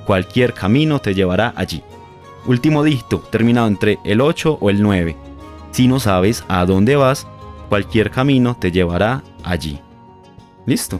cualquier 0.06 0.54
camino 0.54 1.00
te 1.00 1.14
llevará 1.14 1.52
allí. 1.54 1.82
Último 2.46 2.82
dígito, 2.82 3.18
terminado 3.30 3.66
entre 3.68 3.98
el 4.04 4.22
8 4.22 4.56
o 4.58 4.70
el 4.70 4.80
9. 4.82 5.14
Si 5.72 5.86
no 5.86 6.00
sabes 6.00 6.42
a 6.48 6.64
dónde 6.64 6.96
vas, 6.96 7.26
cualquier 7.68 8.10
camino 8.10 8.56
te 8.58 8.72
llevará 8.72 9.22
allí. 9.44 9.78
Listo. 10.64 10.98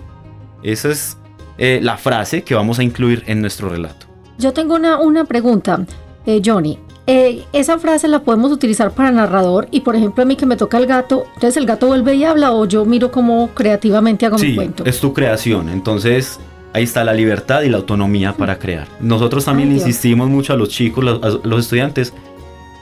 Esa 0.63 0.91
es 0.91 1.17
eh, 1.57 1.81
la 1.83 1.97
frase 1.97 2.45
que 2.45 2.55
vamos 2.55 2.79
a 2.79 2.83
incluir 2.83 3.25
en 3.27 3.41
nuestro 3.41 3.71
relato. 3.71 4.05
Yo 4.37 4.53
tengo 4.53 4.75
una, 4.75 4.99
una 4.99 5.25
pregunta, 5.25 5.87
eh, 6.27 6.43
Johnny. 6.45 6.79
Eh, 7.07 7.47
esa 7.55 7.79
frase 7.79 8.09
la 8.09 8.25
podemos 8.25 8.53
utilizar 8.53 8.91
para 8.91 9.11
narrador 9.11 9.69
y 9.71 9.81
por 9.81 9.97
ejemplo 9.97 10.23
a 10.23 10.27
mí 10.27 10.37
que 10.37 10.45
me 10.45 10.59
toca 10.59 10.77
el 10.77 10.85
gato, 10.87 11.25
entonces 11.35 11.57
el 11.57 11.65
gato 11.65 11.87
vuelve 11.87 12.15
y 12.17 12.25
habla 12.25 12.53
o 12.53 12.67
yo 12.67 12.85
miro 12.85 13.11
cómo 13.11 13.49
creativamente 13.55 14.27
hago 14.27 14.37
mi 14.37 14.51
Sí, 14.51 14.55
cuento. 14.55 14.85
es 14.85 15.01
tu 15.01 15.15
creación. 15.15 15.71
Entonces, 15.71 16.39
ahí 16.73 16.85
está 16.85 17.05
la 17.05 17.15
libertad 17.15 17.63
y 17.63 17.69
la 17.69 17.79
autonomía 17.79 18.33
para 18.33 18.59
crear. 18.59 18.87
Nosotros 19.01 19.45
también 19.45 19.71
Ay, 19.71 19.77
insistimos 19.77 20.29
mucho 20.29 20.53
a 20.53 20.57
los 20.57 20.69
chicos, 20.69 21.05
a 21.05 21.47
los 21.47 21.61
estudiantes, 21.61 22.13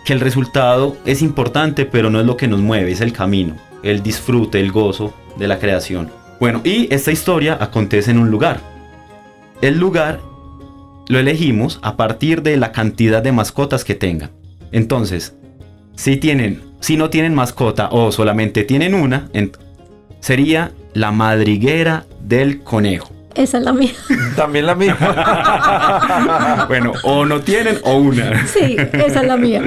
que 0.04 0.12
el 0.12 0.20
resultado 0.20 0.96
es 1.04 1.22
importante, 1.22 1.84
pero 1.84 2.10
no 2.10 2.20
es 2.20 2.26
lo 2.26 2.36
que 2.36 2.48
nos 2.48 2.60
mueve, 2.60 2.92
es 2.92 3.00
el 3.00 3.12
camino, 3.12 3.56
el 3.82 4.02
disfrute, 4.02 4.60
el 4.60 4.72
gozo 4.72 5.12
de 5.38 5.48
la 5.48 5.58
creación. 5.58 6.10
Bueno, 6.40 6.60
y 6.64 6.92
esta 6.92 7.10
historia 7.10 7.58
acontece 7.60 8.10
en 8.10 8.18
un 8.18 8.30
lugar. 8.30 8.60
El 9.60 9.78
lugar 9.78 10.20
lo 11.08 11.18
elegimos 11.18 11.78
a 11.82 11.96
partir 11.96 12.42
de 12.42 12.56
la 12.56 12.70
cantidad 12.72 13.22
de 13.22 13.32
mascotas 13.32 13.84
que 13.84 13.94
tengan. 13.94 14.30
Entonces, 14.70 15.34
si 15.96 16.16
tienen, 16.16 16.62
si 16.80 16.96
no 16.96 17.10
tienen 17.10 17.34
mascota 17.34 17.88
o 17.90 18.12
solamente 18.12 18.62
tienen 18.64 18.94
una, 18.94 19.28
sería 20.20 20.72
la 20.94 21.10
madriguera 21.10 22.06
del 22.22 22.62
conejo. 22.62 23.17
Esa 23.34 23.58
es 23.58 23.64
la 23.64 23.72
mía. 23.72 23.92
También 24.36 24.66
la 24.66 24.74
misma. 24.74 26.64
Bueno, 26.68 26.92
o 27.02 27.24
no 27.24 27.40
tienen 27.40 27.78
o 27.84 27.96
una. 27.96 28.46
Sí, 28.46 28.76
esa 28.92 29.20
es 29.20 29.26
la 29.26 29.36
mía. 29.36 29.62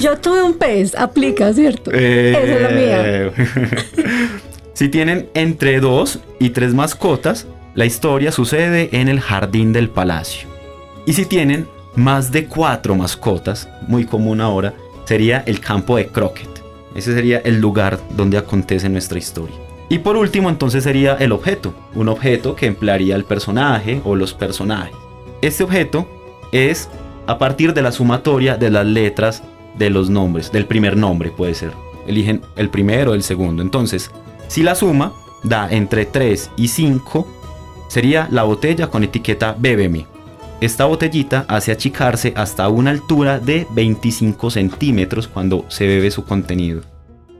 Yo 0.00 0.16
tuve 0.16 0.42
un 0.42 0.54
pez, 0.54 0.94
aplica, 0.94 1.52
¿cierto? 1.52 1.90
Eh, 1.92 2.30
Esa 2.30 2.54
es 2.54 2.62
la 2.62 2.68
mía. 2.70 3.30
si 4.74 4.88
tienen 4.88 5.28
entre 5.34 5.80
dos 5.80 6.20
y 6.38 6.50
tres 6.50 6.74
mascotas, 6.74 7.46
la 7.74 7.84
historia 7.84 8.32
sucede 8.32 8.88
en 8.92 9.08
el 9.08 9.20
jardín 9.20 9.72
del 9.72 9.90
palacio. 9.90 10.48
Y 11.06 11.12
si 11.14 11.26
tienen 11.26 11.66
más 11.96 12.32
de 12.32 12.46
cuatro 12.46 12.94
mascotas, 12.94 13.68
muy 13.88 14.04
común 14.06 14.40
ahora, 14.40 14.72
sería 15.04 15.42
el 15.46 15.60
campo 15.60 15.96
de 15.96 16.06
croquet. 16.06 16.48
Ese 16.94 17.14
sería 17.14 17.38
el 17.44 17.60
lugar 17.60 17.98
donde 18.10 18.38
acontece 18.38 18.88
nuestra 18.88 19.18
historia. 19.18 19.56
Y 19.92 19.98
por 19.98 20.16
último, 20.16 20.48
entonces 20.48 20.84
sería 20.84 21.16
el 21.16 21.32
objeto, 21.32 21.74
un 21.94 22.08
objeto 22.08 22.56
que 22.56 22.64
emplearía 22.64 23.14
el 23.14 23.26
personaje 23.26 24.00
o 24.06 24.16
los 24.16 24.32
personajes. 24.32 24.96
Este 25.42 25.64
objeto 25.64 26.08
es 26.50 26.88
a 27.26 27.36
partir 27.36 27.74
de 27.74 27.82
la 27.82 27.92
sumatoria 27.92 28.56
de 28.56 28.70
las 28.70 28.86
letras 28.86 29.42
de 29.76 29.90
los 29.90 30.08
nombres, 30.08 30.50
del 30.50 30.64
primer 30.64 30.96
nombre 30.96 31.30
puede 31.30 31.52
ser. 31.52 31.72
Eligen 32.06 32.40
el 32.56 32.70
primero 32.70 33.10
o 33.10 33.14
el 33.14 33.22
segundo. 33.22 33.60
Entonces, 33.60 34.10
si 34.48 34.62
la 34.62 34.76
suma 34.76 35.12
da 35.42 35.68
entre 35.70 36.06
3 36.06 36.52
y 36.56 36.68
5, 36.68 37.28
sería 37.88 38.28
la 38.30 38.44
botella 38.44 38.86
con 38.86 39.04
etiqueta 39.04 39.54
Bébeme. 39.58 40.06
Esta 40.62 40.86
botellita 40.86 41.44
hace 41.48 41.70
achicarse 41.70 42.32
hasta 42.34 42.66
una 42.70 42.92
altura 42.92 43.38
de 43.38 43.66
25 43.72 44.48
centímetros 44.48 45.28
cuando 45.28 45.66
se 45.68 45.86
bebe 45.86 46.10
su 46.10 46.24
contenido. 46.24 46.80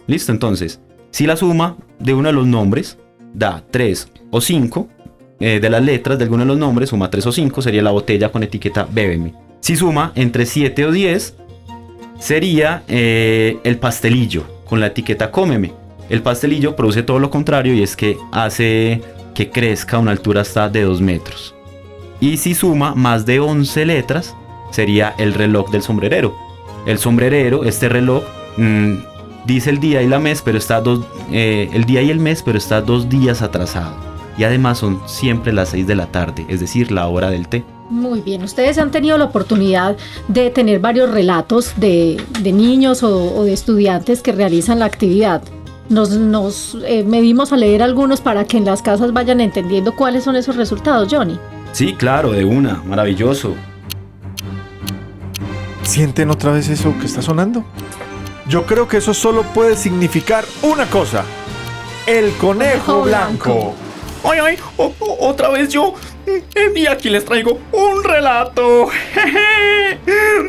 Listo, 0.06 0.32
entonces, 0.32 0.82
si 1.12 1.26
la 1.26 1.36
suma 1.36 1.76
de 1.98 2.14
uno 2.14 2.28
de 2.28 2.32
los 2.32 2.46
nombres 2.46 2.98
da 3.34 3.62
3 3.70 4.08
o 4.30 4.40
5, 4.40 4.88
eh, 5.40 5.60
de 5.60 5.70
las 5.70 5.82
letras 5.82 6.18
de 6.18 6.24
alguno 6.24 6.42
de 6.42 6.48
los 6.48 6.58
nombres 6.58 6.88
suma 6.88 7.10
3 7.10 7.26
o 7.26 7.32
5, 7.32 7.62
sería 7.62 7.82
la 7.82 7.90
botella 7.90 8.32
con 8.32 8.42
etiqueta 8.42 8.88
Bébeme. 8.90 9.34
Si 9.60 9.76
suma 9.76 10.12
entre 10.14 10.46
7 10.46 10.86
o 10.86 10.90
10, 10.90 11.36
sería 12.18 12.82
eh, 12.88 13.58
el 13.62 13.76
pastelillo 13.76 14.44
con 14.64 14.80
la 14.80 14.86
etiqueta 14.86 15.30
Cómeme. 15.30 15.72
El 16.08 16.22
pastelillo 16.22 16.74
produce 16.74 17.02
todo 17.02 17.18
lo 17.18 17.30
contrario 17.30 17.74
y 17.74 17.82
es 17.82 17.94
que 17.94 18.16
hace 18.32 19.02
que 19.34 19.50
crezca 19.50 19.98
a 19.98 20.00
una 20.00 20.12
altura 20.12 20.40
hasta 20.40 20.70
de 20.70 20.82
2 20.82 21.02
metros. 21.02 21.54
Y 22.20 22.38
si 22.38 22.54
suma 22.54 22.94
más 22.94 23.26
de 23.26 23.38
11 23.38 23.84
letras, 23.84 24.34
sería 24.70 25.14
el 25.18 25.34
reloj 25.34 25.70
del 25.70 25.82
sombrerero. 25.82 26.34
El 26.86 26.98
sombrerero, 26.98 27.64
este 27.64 27.90
reloj, 27.90 28.24
mm, 28.56 28.94
dice 29.46 29.70
el 29.70 29.80
día 29.80 30.02
y 30.02 30.08
la 30.08 30.18
mes, 30.18 30.42
pero 30.42 30.58
está 30.58 30.80
dos, 30.80 31.04
eh, 31.30 31.68
el 31.72 31.84
día 31.84 32.02
y 32.02 32.10
el 32.10 32.18
mes, 32.18 32.42
pero 32.42 32.58
está 32.58 32.80
dos 32.80 33.08
días 33.08 33.42
atrasado. 33.42 33.96
Y 34.38 34.44
además 34.44 34.78
son 34.78 35.00
siempre 35.06 35.52
las 35.52 35.70
6 35.70 35.86
de 35.86 35.94
la 35.94 36.06
tarde, 36.06 36.46
es 36.48 36.60
decir, 36.60 36.90
la 36.90 37.06
hora 37.06 37.30
del 37.30 37.48
té. 37.48 37.64
Muy 37.90 38.22
bien, 38.22 38.42
ustedes 38.42 38.78
han 38.78 38.90
tenido 38.90 39.18
la 39.18 39.24
oportunidad 39.26 39.96
de 40.28 40.48
tener 40.48 40.80
varios 40.80 41.10
relatos 41.10 41.74
de, 41.76 42.22
de 42.40 42.52
niños 42.52 43.02
o, 43.02 43.34
o 43.34 43.44
de 43.44 43.52
estudiantes 43.52 44.22
que 44.22 44.32
realizan 44.32 44.78
la 44.78 44.86
actividad. 44.86 45.42
Nos, 45.90 46.10
nos 46.10 46.78
eh, 46.86 47.04
medimos 47.04 47.52
a 47.52 47.56
leer 47.56 47.82
algunos 47.82 48.22
para 48.22 48.44
que 48.44 48.56
en 48.56 48.64
las 48.64 48.80
casas 48.80 49.12
vayan 49.12 49.42
entendiendo 49.42 49.94
cuáles 49.94 50.24
son 50.24 50.36
esos 50.36 50.56
resultados, 50.56 51.08
Johnny. 51.12 51.38
Sí, 51.72 51.92
claro, 51.92 52.32
de 52.32 52.46
una, 52.46 52.82
maravilloso. 52.86 53.54
¿Sienten 55.82 56.30
otra 56.30 56.52
vez 56.52 56.70
eso 56.70 56.94
que 56.98 57.04
está 57.04 57.20
sonando? 57.20 57.64
Yo 58.48 58.64
creo 58.66 58.88
que 58.88 58.98
eso 58.98 59.14
solo 59.14 59.42
puede 59.42 59.76
significar 59.76 60.44
una 60.62 60.86
cosa. 60.86 61.24
El 62.06 62.32
conejo 62.32 63.02
blanco. 63.02 63.74
¡Ay, 64.24 64.38
ay! 64.40 64.58
o- 64.76 64.92
o- 64.98 65.28
otra 65.28 65.48
vez 65.48 65.68
yo. 65.68 65.94
Eh, 66.26 66.42
Y 66.74 66.86
aquí 66.86 67.08
les 67.10 67.24
traigo 67.24 67.58
un 67.72 68.02
relato. 68.04 68.88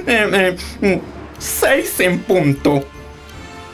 Eh, 0.08 0.56
eh, 0.82 1.02
Seis 1.38 2.00
en 2.00 2.20
punto. 2.20 2.84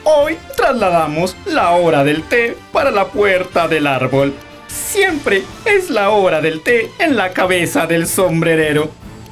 Hoy 0.04 0.36
trasladamos 0.56 1.36
la 1.46 1.70
hora 1.70 2.02
del 2.04 2.22
té 2.24 2.56
para 2.72 2.90
la 2.90 3.06
puerta 3.06 3.68
del 3.68 3.86
árbol. 3.86 4.32
Siempre 4.66 5.44
es 5.64 5.88
la 5.90 6.10
hora 6.10 6.40
del 6.40 6.62
té 6.62 6.90
en 6.98 7.16
la 7.16 7.30
cabeza 7.32 7.86
del 7.86 8.06
sombrerero. 8.06 8.90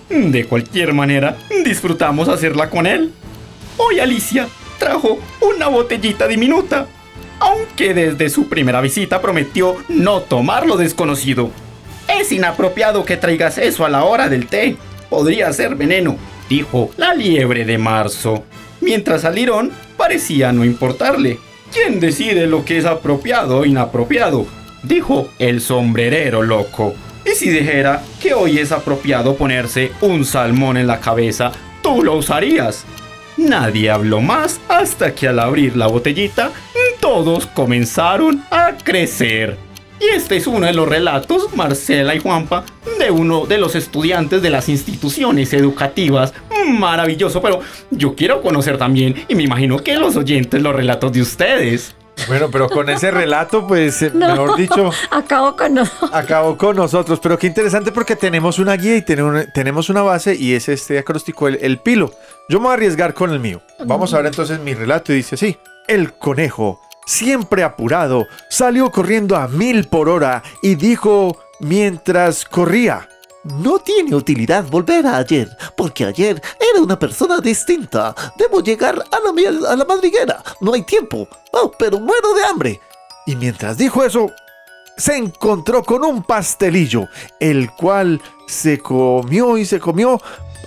De 0.08 0.44
cualquier 0.46 0.92
manera, 0.94 1.36
disfrutamos 1.64 2.28
hacerla 2.28 2.70
con 2.70 2.86
él. 2.86 3.12
Hoy 3.76 3.98
Alicia 4.00 4.48
trajo 4.78 5.18
una 5.40 5.68
botellita 5.68 6.26
diminuta, 6.26 6.86
aunque 7.40 7.94
desde 7.94 8.30
su 8.30 8.48
primera 8.48 8.80
visita 8.80 9.20
prometió 9.20 9.76
no 9.88 10.20
tomar 10.20 10.66
lo 10.66 10.76
desconocido. 10.76 11.50
Es 12.08 12.32
inapropiado 12.32 13.04
que 13.04 13.16
traigas 13.16 13.58
eso 13.58 13.84
a 13.84 13.90
la 13.90 14.04
hora 14.04 14.28
del 14.28 14.46
té. 14.46 14.76
Podría 15.10 15.52
ser 15.52 15.74
veneno, 15.74 16.16
dijo 16.48 16.90
la 16.96 17.14
liebre 17.14 17.64
de 17.64 17.78
marzo. 17.78 18.44
Mientras 18.80 19.24
al 19.24 19.34
lirón 19.34 19.72
parecía 19.96 20.52
no 20.52 20.64
importarle. 20.64 21.38
¿Quién 21.72 22.00
decide 22.00 22.46
lo 22.46 22.64
que 22.64 22.78
es 22.78 22.86
apropiado 22.86 23.58
o 23.58 23.64
inapropiado? 23.66 24.46
Dijo 24.82 25.28
el 25.38 25.60
sombrerero 25.60 26.42
loco. 26.42 26.94
Y 27.26 27.34
si 27.34 27.50
dijera 27.50 28.02
que 28.22 28.32
hoy 28.32 28.58
es 28.58 28.72
apropiado 28.72 29.36
ponerse 29.36 29.92
un 30.00 30.24
salmón 30.24 30.78
en 30.78 30.86
la 30.86 31.00
cabeza, 31.00 31.52
¿tú 31.82 32.02
lo 32.02 32.16
usarías? 32.16 32.86
Nadie 33.38 33.88
habló 33.88 34.20
más 34.20 34.60
hasta 34.68 35.14
que 35.14 35.28
al 35.28 35.38
abrir 35.38 35.76
la 35.76 35.86
botellita, 35.86 36.50
todos 37.00 37.46
comenzaron 37.46 38.44
a 38.50 38.76
crecer. 38.82 39.56
Y 40.00 40.14
este 40.14 40.36
es 40.36 40.48
uno 40.48 40.66
de 40.66 40.72
los 40.72 40.88
relatos, 40.88 41.54
Marcela 41.54 42.16
y 42.16 42.18
Juanpa, 42.18 42.64
de 42.98 43.12
uno 43.12 43.46
de 43.46 43.58
los 43.58 43.76
estudiantes 43.76 44.42
de 44.42 44.50
las 44.50 44.68
instituciones 44.68 45.52
educativas. 45.52 46.34
Maravilloso, 46.66 47.40
pero 47.40 47.60
yo 47.92 48.16
quiero 48.16 48.42
conocer 48.42 48.76
también, 48.76 49.14
y 49.28 49.36
me 49.36 49.44
imagino 49.44 49.78
que 49.78 49.94
los 49.96 50.16
oyentes, 50.16 50.60
los 50.60 50.74
relatos 50.74 51.12
de 51.12 51.22
ustedes. 51.22 51.94
Bueno, 52.28 52.50
pero 52.50 52.68
con 52.68 52.88
ese 52.90 53.10
relato, 53.10 53.66
pues, 53.66 54.02
eh, 54.02 54.10
No. 54.14 54.28
mejor 54.28 54.56
dicho, 54.56 54.90
Acabo 55.10 55.56
con 55.56 55.74
nosotros. 55.74 56.10
acabó 56.12 56.56
con 56.56 56.76
nosotros. 56.76 57.18
Pero 57.20 57.38
qué 57.38 57.46
interesante 57.46 57.90
porque 57.92 58.16
tenemos 58.16 58.58
una 58.58 58.74
guía 58.76 58.96
y 58.96 59.02
tenemos 59.02 59.46
tenemos 59.54 59.88
una 59.88 60.02
base 60.02 60.34
y 60.34 60.52
es 60.54 60.68
este 60.68 60.98
acróstico, 60.98 61.48
el, 61.48 61.58
el 61.62 61.78
pilo. 61.78 62.12
Yo 62.48 62.58
me 62.60 62.64
voy 62.64 62.70
a 62.72 62.74
arriesgar 62.74 63.14
con 63.14 63.30
el 63.30 63.40
mío. 63.40 63.60
Vamos 63.84 64.12
a 64.14 64.18
ver 64.18 64.26
entonces 64.26 64.60
mi 64.60 64.74
relato 64.74 65.12
y 65.12 65.16
dice 65.16 65.34
así. 65.36 65.56
El 65.86 66.12
conejo, 66.14 66.80
siempre 67.06 67.62
apurado, 67.64 68.26
salió 68.50 68.90
corriendo 68.90 69.36
a 69.36 69.48
mil 69.48 69.84
por 69.88 70.08
hora 70.08 70.42
y 70.62 70.74
dijo 70.74 71.36
mientras 71.60 72.44
corría. 72.44 73.08
No 73.44 73.78
tiene 73.78 74.14
utilidad 74.14 74.64
volver 74.64 75.06
a 75.06 75.16
ayer, 75.16 75.48
porque 75.76 76.04
ayer 76.04 76.42
era 76.72 76.82
una 76.82 76.98
persona 76.98 77.40
distinta. 77.40 78.14
Debo 78.36 78.62
llegar 78.62 79.02
a 79.10 79.18
la, 79.20 79.70
a 79.70 79.76
la 79.76 79.84
madriguera. 79.84 80.42
No 80.60 80.74
hay 80.74 80.82
tiempo. 80.82 81.28
Oh, 81.52 81.72
pero 81.78 82.00
muero 82.00 82.34
de 82.34 82.44
hambre. 82.44 82.80
Y 83.26 83.36
mientras 83.36 83.78
dijo 83.78 84.04
eso, 84.04 84.30
se 84.96 85.16
encontró 85.16 85.84
con 85.84 86.04
un 86.04 86.22
pastelillo, 86.24 87.08
el 87.38 87.70
cual 87.70 88.20
se 88.46 88.78
comió 88.78 89.56
y 89.56 89.64
se 89.64 89.78
comió 89.78 90.20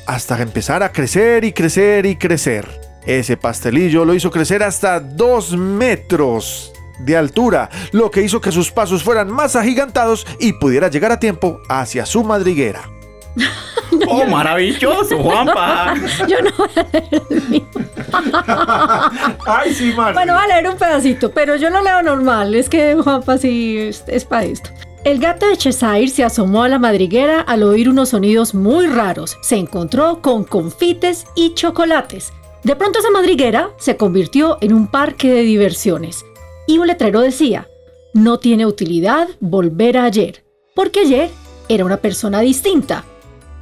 hasta 0.07 0.41
empezar 0.41 0.81
a 0.81 0.91
crecer 0.91 1.43
y 1.43 1.53
crecer 1.53 2.05
y 2.05 2.17
crecer. 2.17 2.67
Ese 3.05 3.35
pastelillo 3.35 4.05
lo 4.05 4.13
hizo 4.13 4.31
crecer 4.31 4.63
hasta 4.63 4.99
dos 4.99 5.57
metros 5.57 6.71
de 7.05 7.17
altura, 7.17 7.69
lo 7.91 8.11
que 8.11 8.21
hizo 8.21 8.41
que 8.41 8.51
sus 8.51 8.71
pasos 8.71 9.03
fueran 9.03 9.31
más 9.31 9.55
agigantados 9.55 10.25
y 10.39 10.53
pudiera 10.53 10.89
llegar 10.89 11.11
a 11.11 11.19
tiempo 11.19 11.61
hacia 11.69 12.05
su 12.05 12.23
madriguera. 12.23 12.89
¡Oh, 14.07 14.25
maravilloso, 14.25 15.17
Juanpa! 15.17 15.95
Yo 16.27 16.41
no 16.41 16.51
voy 16.57 16.69
a 16.75 16.99
leer 16.99 17.21
el 17.29 17.49
mío. 17.49 17.67
Ay, 19.45 19.73
sí. 19.73 19.91
Bueno, 19.91 20.33
voy 20.33 20.43
a 20.43 20.47
leer 20.47 20.69
un 20.69 20.77
pedacito, 20.77 21.31
pero 21.31 21.55
yo 21.55 21.69
no 21.69 21.81
leo 21.81 22.01
normal. 22.01 22.55
Es 22.55 22.67
que 22.67 22.95
Juanpa 22.95 23.37
sí 23.37 23.77
es, 23.77 24.03
es 24.07 24.25
para 24.25 24.45
esto. 24.45 24.69
El 25.03 25.19
gato 25.19 25.47
de 25.47 25.57
Cheshire 25.57 26.09
se 26.09 26.23
asomó 26.23 26.63
a 26.63 26.69
la 26.69 26.77
madriguera 26.77 27.41
al 27.41 27.63
oír 27.63 27.89
unos 27.89 28.09
sonidos 28.09 28.53
muy 28.53 28.87
raros. 28.87 29.37
Se 29.41 29.55
encontró 29.55 30.21
con 30.21 30.43
confites 30.43 31.25
y 31.35 31.53
chocolates. 31.53 32.33
De 32.63 32.75
pronto 32.75 32.99
esa 32.99 33.09
madriguera 33.09 33.71
se 33.77 33.97
convirtió 33.97 34.57
en 34.61 34.73
un 34.73 34.87
parque 34.87 35.31
de 35.31 35.41
diversiones. 35.41 36.25
Y 36.71 36.77
un 36.77 36.87
letrero 36.87 37.19
decía, 37.19 37.67
no 38.13 38.39
tiene 38.39 38.65
utilidad 38.65 39.27
volver 39.41 39.97
a 39.97 40.05
ayer, 40.05 40.45
porque 40.73 41.01
ayer 41.01 41.29
era 41.67 41.83
una 41.83 41.97
persona 41.97 42.39
distinta. 42.39 43.03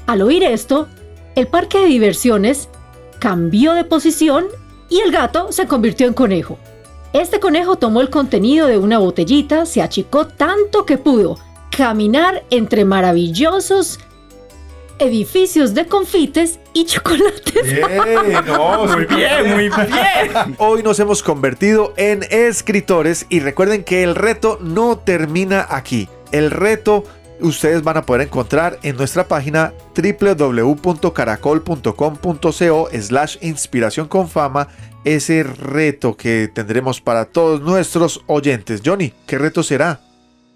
Al 0.05 0.21
oír 0.21 0.43
esto, 0.43 0.87
el 1.33 1.47
parque 1.47 1.79
de 1.79 1.87
diversiones 1.87 2.69
cambió 3.17 3.73
de 3.73 3.83
posición 3.83 4.45
y 4.91 4.99
el 4.99 5.11
gato 5.11 5.51
se 5.51 5.65
convirtió 5.65 6.05
en 6.05 6.13
conejo. 6.13 6.59
Este 7.11 7.39
conejo 7.39 7.77
tomó 7.77 8.01
el 8.01 8.11
contenido 8.11 8.67
de 8.67 8.77
una 8.77 8.99
botellita, 8.99 9.65
se 9.65 9.81
achicó 9.81 10.27
tanto 10.27 10.85
que 10.85 10.99
pudo 10.99 11.39
caminar 11.75 12.43
entre 12.51 12.85
maravillosos 12.85 13.99
edificios 14.99 15.73
de 15.73 15.85
confites 15.85 16.59
y 16.73 16.85
chocolates. 16.85 17.63
Bien, 17.63 17.87
no, 18.45 18.85
Muy 18.85 19.05
bien, 19.05 19.53
muy 19.53 19.69
bien. 19.69 20.55
Hoy 20.57 20.83
nos 20.83 20.99
hemos 20.99 21.23
convertido 21.23 21.93
en 21.97 22.23
escritores 22.29 23.25
y 23.29 23.39
recuerden 23.39 23.83
que 23.83 24.03
el 24.03 24.15
reto 24.15 24.59
no 24.61 24.97
termina 24.97 25.65
aquí. 25.69 26.07
El 26.31 26.51
reto 26.51 27.05
ustedes 27.41 27.83
van 27.83 27.97
a 27.97 28.05
poder 28.05 28.27
encontrar 28.27 28.79
en 28.83 28.95
nuestra 28.97 29.27
página 29.27 29.73
www.caracol.com.co 29.95 32.89
slash 32.99 33.37
inspiración 33.41 34.07
con 34.07 34.29
fama 34.29 34.67
ese 35.05 35.43
reto 35.43 36.17
que 36.17 36.49
tendremos 36.53 37.01
para 37.01 37.25
todos 37.25 37.61
nuestros 37.61 38.21
oyentes. 38.27 38.81
Johnny, 38.85 39.13
¿qué 39.25 39.37
reto 39.37 39.63
será? 39.63 40.01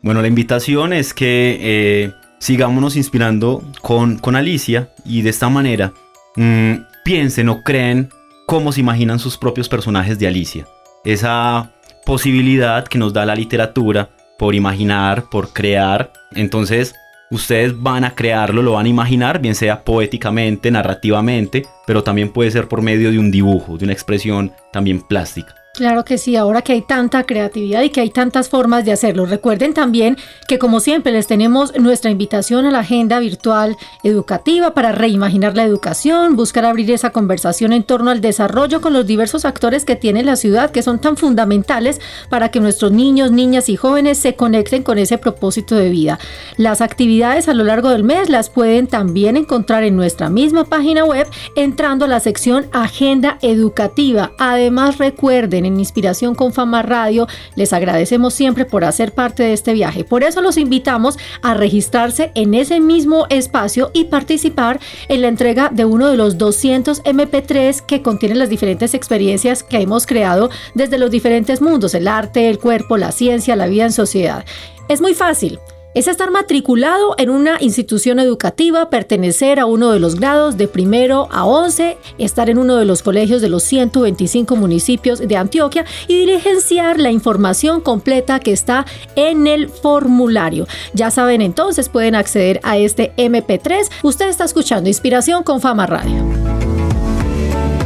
Bueno, 0.01 0.21
la 0.21 0.27
invitación 0.27 0.91
es 0.91 1.13
que 1.13 1.57
eh, 1.61 2.11
sigámonos 2.43 2.97
inspirando 2.97 3.63
con, 3.81 4.17
con 4.17 4.35
Alicia 4.35 4.89
y 5.05 5.21
de 5.21 5.29
esta 5.29 5.47
manera 5.47 5.93
mm, 6.35 6.73
piensen 7.05 7.47
o 7.47 7.63
creen 7.63 8.09
cómo 8.47 8.73
se 8.73 8.81
imaginan 8.81 9.17
sus 9.17 9.37
propios 9.37 9.69
personajes 9.69 10.19
de 10.19 10.27
Alicia. 10.27 10.67
Esa 11.05 11.71
posibilidad 12.05 12.85
que 12.85 12.97
nos 12.97 13.13
da 13.13 13.25
la 13.25 13.33
literatura 13.35 14.09
por 14.37 14.55
imaginar, 14.55 15.29
por 15.29 15.53
crear. 15.53 16.11
Entonces, 16.35 16.93
ustedes 17.31 17.81
van 17.81 18.03
a 18.03 18.13
crearlo, 18.13 18.61
lo 18.61 18.73
van 18.73 18.87
a 18.87 18.89
imaginar, 18.89 19.39
bien 19.39 19.55
sea 19.55 19.85
poéticamente, 19.85 20.69
narrativamente, 20.69 21.65
pero 21.87 22.03
también 22.03 22.33
puede 22.33 22.51
ser 22.51 22.67
por 22.67 22.81
medio 22.81 23.09
de 23.09 23.19
un 23.19 23.31
dibujo, 23.31 23.77
de 23.77 23.85
una 23.85 23.93
expresión 23.93 24.51
también 24.73 24.99
plástica. 24.99 25.55
Claro 25.75 26.05
que 26.05 26.19
sí, 26.19 26.35
ahora 26.35 26.61
que 26.61 26.73
hay 26.73 26.83
tanta 26.83 27.23
creatividad 27.23 27.81
y 27.81 27.89
que 27.89 28.01
hay 28.01 28.11
tantas 28.11 28.47
formas 28.47 28.85
de 28.85 28.91
hacerlo. 28.91 29.25
Recuerden 29.25 29.73
también 29.73 30.17
que 30.47 30.59
como 30.59 30.79
siempre 30.79 31.11
les 31.11 31.25
tenemos 31.25 31.73
nuestra 31.79 32.11
invitación 32.11 32.67
a 32.67 32.71
la 32.71 32.81
agenda 32.81 33.19
virtual 33.19 33.75
educativa 34.03 34.75
para 34.75 34.91
reimaginar 34.91 35.55
la 35.55 35.63
educación, 35.63 36.35
buscar 36.35 36.65
abrir 36.65 36.91
esa 36.91 37.09
conversación 37.09 37.73
en 37.73 37.81
torno 37.81 38.11
al 38.11 38.21
desarrollo 38.21 38.81
con 38.81 38.93
los 38.93 39.07
diversos 39.07 39.45
actores 39.45 39.83
que 39.83 39.95
tiene 39.95 40.21
la 40.21 40.35
ciudad 40.35 40.69
que 40.69 40.83
son 40.83 40.99
tan 40.99 41.17
fundamentales 41.17 41.99
para 42.29 42.49
que 42.49 42.59
nuestros 42.59 42.91
niños, 42.91 43.31
niñas 43.31 43.67
y 43.67 43.75
jóvenes 43.75 44.19
se 44.19 44.35
conecten 44.35 44.83
con 44.83 44.99
ese 44.99 45.17
propósito 45.17 45.75
de 45.75 45.89
vida. 45.89 46.19
Las 46.55 46.81
actividades 46.81 47.49
a 47.49 47.55
lo 47.55 47.63
largo 47.63 47.89
del 47.89 48.03
mes 48.03 48.29
las 48.29 48.51
pueden 48.51 48.85
también 48.85 49.37
encontrar 49.37 49.83
en 49.83 49.95
nuestra 49.95 50.29
misma 50.29 50.65
página 50.65 51.03
web 51.03 51.27
entrando 51.55 52.05
a 52.05 52.09
la 52.09 52.19
sección 52.19 52.67
Agenda 52.73 53.39
Educativa. 53.41 54.33
Además 54.37 54.99
recuerden 54.99 55.62
en 55.65 55.79
Inspiración 55.79 56.35
con 56.35 56.53
Fama 56.53 56.81
Radio. 56.81 57.27
Les 57.55 57.73
agradecemos 57.73 58.33
siempre 58.33 58.65
por 58.65 58.83
hacer 58.83 59.13
parte 59.13 59.43
de 59.43 59.53
este 59.53 59.73
viaje. 59.73 60.03
Por 60.03 60.23
eso 60.23 60.41
los 60.41 60.57
invitamos 60.57 61.17
a 61.41 61.53
registrarse 61.53 62.31
en 62.35 62.53
ese 62.53 62.79
mismo 62.79 63.25
espacio 63.29 63.91
y 63.93 64.05
participar 64.05 64.79
en 65.07 65.21
la 65.21 65.27
entrega 65.27 65.69
de 65.69 65.85
uno 65.85 66.09
de 66.09 66.17
los 66.17 66.37
200 66.37 67.03
MP3 67.03 67.81
que 67.81 68.01
contienen 68.01 68.39
las 68.39 68.49
diferentes 68.49 68.93
experiencias 68.93 69.63
que 69.63 69.77
hemos 69.77 70.05
creado 70.05 70.49
desde 70.73 70.97
los 70.97 71.11
diferentes 71.11 71.61
mundos, 71.61 71.93
el 71.93 72.07
arte, 72.07 72.49
el 72.49 72.59
cuerpo, 72.59 72.97
la 72.97 73.11
ciencia, 73.11 73.55
la 73.55 73.67
vida 73.67 73.85
en 73.85 73.91
sociedad. 73.91 74.45
Es 74.89 75.01
muy 75.01 75.13
fácil 75.13 75.59
es 75.93 76.07
estar 76.07 76.31
matriculado 76.31 77.15
en 77.17 77.29
una 77.29 77.57
institución 77.61 78.19
educativa, 78.19 78.89
pertenecer 78.89 79.59
a 79.59 79.65
uno 79.65 79.91
de 79.91 79.99
los 79.99 80.15
grados 80.15 80.57
de 80.57 80.67
primero 80.67 81.27
a 81.31 81.45
11, 81.45 81.97
estar 82.17 82.49
en 82.49 82.57
uno 82.57 82.77
de 82.77 82.85
los 82.85 83.03
colegios 83.03 83.41
de 83.41 83.49
los 83.49 83.63
125 83.63 84.55
municipios 84.55 85.19
de 85.19 85.37
Antioquia 85.37 85.85
y 86.07 86.17
diligenciar 86.19 86.99
la 86.99 87.11
información 87.11 87.81
completa 87.81 88.39
que 88.39 88.51
está 88.51 88.85
en 89.15 89.47
el 89.47 89.69
formulario. 89.69 90.67
Ya 90.93 91.11
saben 91.11 91.41
entonces, 91.41 91.89
pueden 91.89 92.15
acceder 92.15 92.59
a 92.63 92.77
este 92.77 93.13
MP3. 93.17 93.89
Usted 94.03 94.29
está 94.29 94.45
escuchando 94.45 94.89
Inspiración 94.89 95.43
con 95.43 95.61
Fama 95.61 95.85
Radio. 95.85 96.23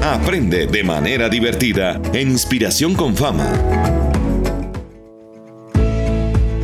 Aprende 0.03 0.67
de 0.67 0.83
manera 0.83 1.27
divertida 1.27 1.99
en 2.13 2.31
Inspiración 2.31 2.95
con 2.95 3.15
Fama. 3.15 3.86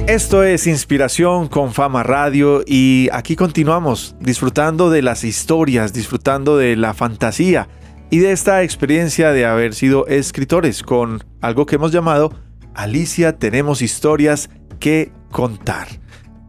Esto 0.08 0.44
es 0.44 0.68
Inspiración 0.68 1.48
con 1.48 1.74
Fama 1.74 2.04
Radio 2.04 2.62
y 2.68 3.08
aquí 3.14 3.38
continuamos 3.38 4.18
disfrutando 4.20 4.90
de 4.90 5.02
las 5.02 5.24
historias, 5.24 5.94
disfrutando 5.94 6.58
de 6.58 6.76
la 6.76 6.94
fantasía 6.94 7.70
y 8.10 8.20
de 8.20 8.34
esta 8.34 8.64
experiencia 8.64 9.32
de 9.32 9.46
haber 9.46 9.74
sido 9.74 10.06
escritores 10.08 10.84
con 10.84 11.24
algo 11.40 11.66
que 11.66 11.76
hemos 11.76 11.94
llamado 11.94 12.34
Alicia 12.76 13.40
tenemos 13.40 13.82
historias 13.82 14.50
que 14.82 15.14
contar. 15.32 15.88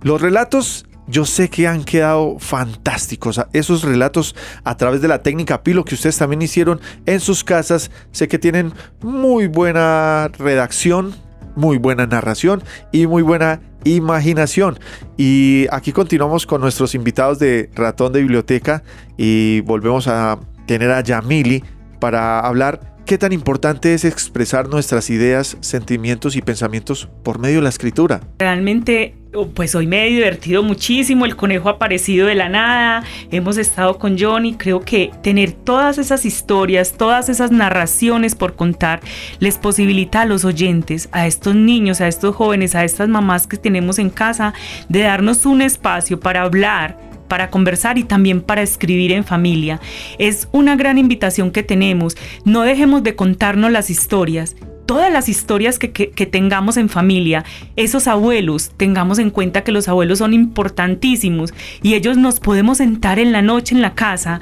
Los 0.03 0.21
relatos 0.21 0.85
yo 1.07 1.25
sé 1.25 1.49
que 1.49 1.69
han 1.69 1.85
quedado 1.85 2.39
fantásticos. 2.39 3.41
Esos 3.53 3.83
relatos 3.83 4.35
a 4.65 4.77
través 4.77 5.01
de 5.01 5.09
la 5.09 5.23
técnica 5.23 5.63
Pilo 5.63 5.85
que 5.85 5.95
ustedes 5.95 6.19
también 6.19 6.43
hicieron 6.43 6.81
en 7.07 7.21
sus 7.21 7.45
casas, 7.45 7.91
sé 8.11 8.27
que 8.27 8.39
tienen 8.39 8.73
muy 9.01 9.47
buena 9.47 10.29
redacción, 10.39 11.15
muy 11.57 11.79
buena 11.79 12.07
narración 12.07 12.63
y 12.93 13.07
muy 13.07 13.23
buena 13.23 13.61
imaginación. 13.85 14.79
Y 15.17 15.67
aquí 15.71 15.93
continuamos 15.93 16.47
con 16.47 16.61
nuestros 16.61 16.95
invitados 16.95 17.39
de 17.39 17.71
Ratón 17.75 18.13
de 18.13 18.21
Biblioteca 18.21 18.83
y 19.17 19.61
volvemos 19.61 20.09
a 20.09 20.39
tener 20.67 20.91
a 20.91 21.01
Yamili 21.03 21.63
para 22.01 22.41
hablar 22.41 22.95
qué 23.07 23.19
tan 23.19 23.33
importante 23.33 23.95
es 23.95 24.05
expresar 24.05 24.69
nuestras 24.69 25.11
ideas, 25.11 25.57
sentimientos 25.61 26.37
y 26.37 26.43
pensamientos 26.43 27.09
por 27.23 27.39
medio 27.39 27.57
de 27.57 27.63
la 27.63 27.69
escritura. 27.69 28.21
Realmente, 28.39 29.17
pues 29.55 29.75
hoy 29.75 29.87
me 29.87 30.07
he 30.07 30.11
divertido 30.11 30.63
muchísimo, 30.63 31.25
el 31.25 31.37
conejo 31.37 31.69
ha 31.69 31.73
aparecido 31.73 32.27
de 32.27 32.35
la 32.35 32.49
nada, 32.49 33.03
hemos 33.31 33.59
estado 33.59 33.99
con 33.99 34.19
Johnny, 34.19 34.55
creo 34.55 34.81
que 34.81 35.11
tener 35.23 35.53
todas 35.53 35.99
esas 35.99 36.25
historias, 36.25 36.93
todas 36.93 37.29
esas 37.29 37.51
narraciones 37.51 38.35
por 38.35 38.55
contar, 38.55 39.01
les 39.41 39.59
posibilita 39.59 40.23
a 40.23 40.25
los 40.27 40.45
oyentes, 40.45 41.09
a 41.13 41.27
estos 41.27 41.55
niños, 41.55 42.01
a 42.01 42.09
estos 42.09 42.35
jóvenes, 42.37 42.75
a 42.75 42.85
estas 42.85 43.09
mamás 43.09 43.47
que 43.47 43.57
tenemos 43.57 43.99
en 43.99 44.11
casa, 44.11 44.55
de 44.89 45.01
darnos 45.01 45.47
un 45.47 45.63
espacio 45.63 46.21
para 46.21 46.43
hablar 46.43 46.99
para 47.29 47.51
conversar 47.51 47.99
y 47.99 48.05
también 48.05 48.43
para 48.43 48.63
escribir 48.63 49.11
en 49.11 49.25
familia. 49.25 49.81
Es 50.19 50.47
una 50.53 50.77
gran 50.77 50.99
invitación 50.99 51.51
que 51.51 51.63
tenemos. 51.63 52.17
No 52.45 52.63
dejemos 52.63 53.03
de 53.03 53.17
contarnos 53.17 53.73
las 53.73 53.91
historias 53.91 54.55
todas 54.87 55.13
las 55.13 55.29
historias 55.29 55.79
que, 55.79 55.89
tengamos 56.27 56.77
en 56.77 56.89
familia, 56.89 57.45
esos 57.77 58.07
abuelos, 58.07 58.73
tengamos 58.77 59.19
en 59.19 59.31
cuenta 59.31 59.63
que 59.63 59.73
los 59.73 59.89
abuelos 59.89 60.19
son 60.19 60.35
importantísimos 60.35 61.55
y 61.83 61.95
ellos 61.95 62.17
nos 62.17 62.41
podemos 62.41 62.79
sentar 62.79 63.19
en 63.19 63.33
la 63.33 63.43
noche 63.43 63.75
en 63.75 63.83
la 63.83 63.95
casa, 63.95 64.41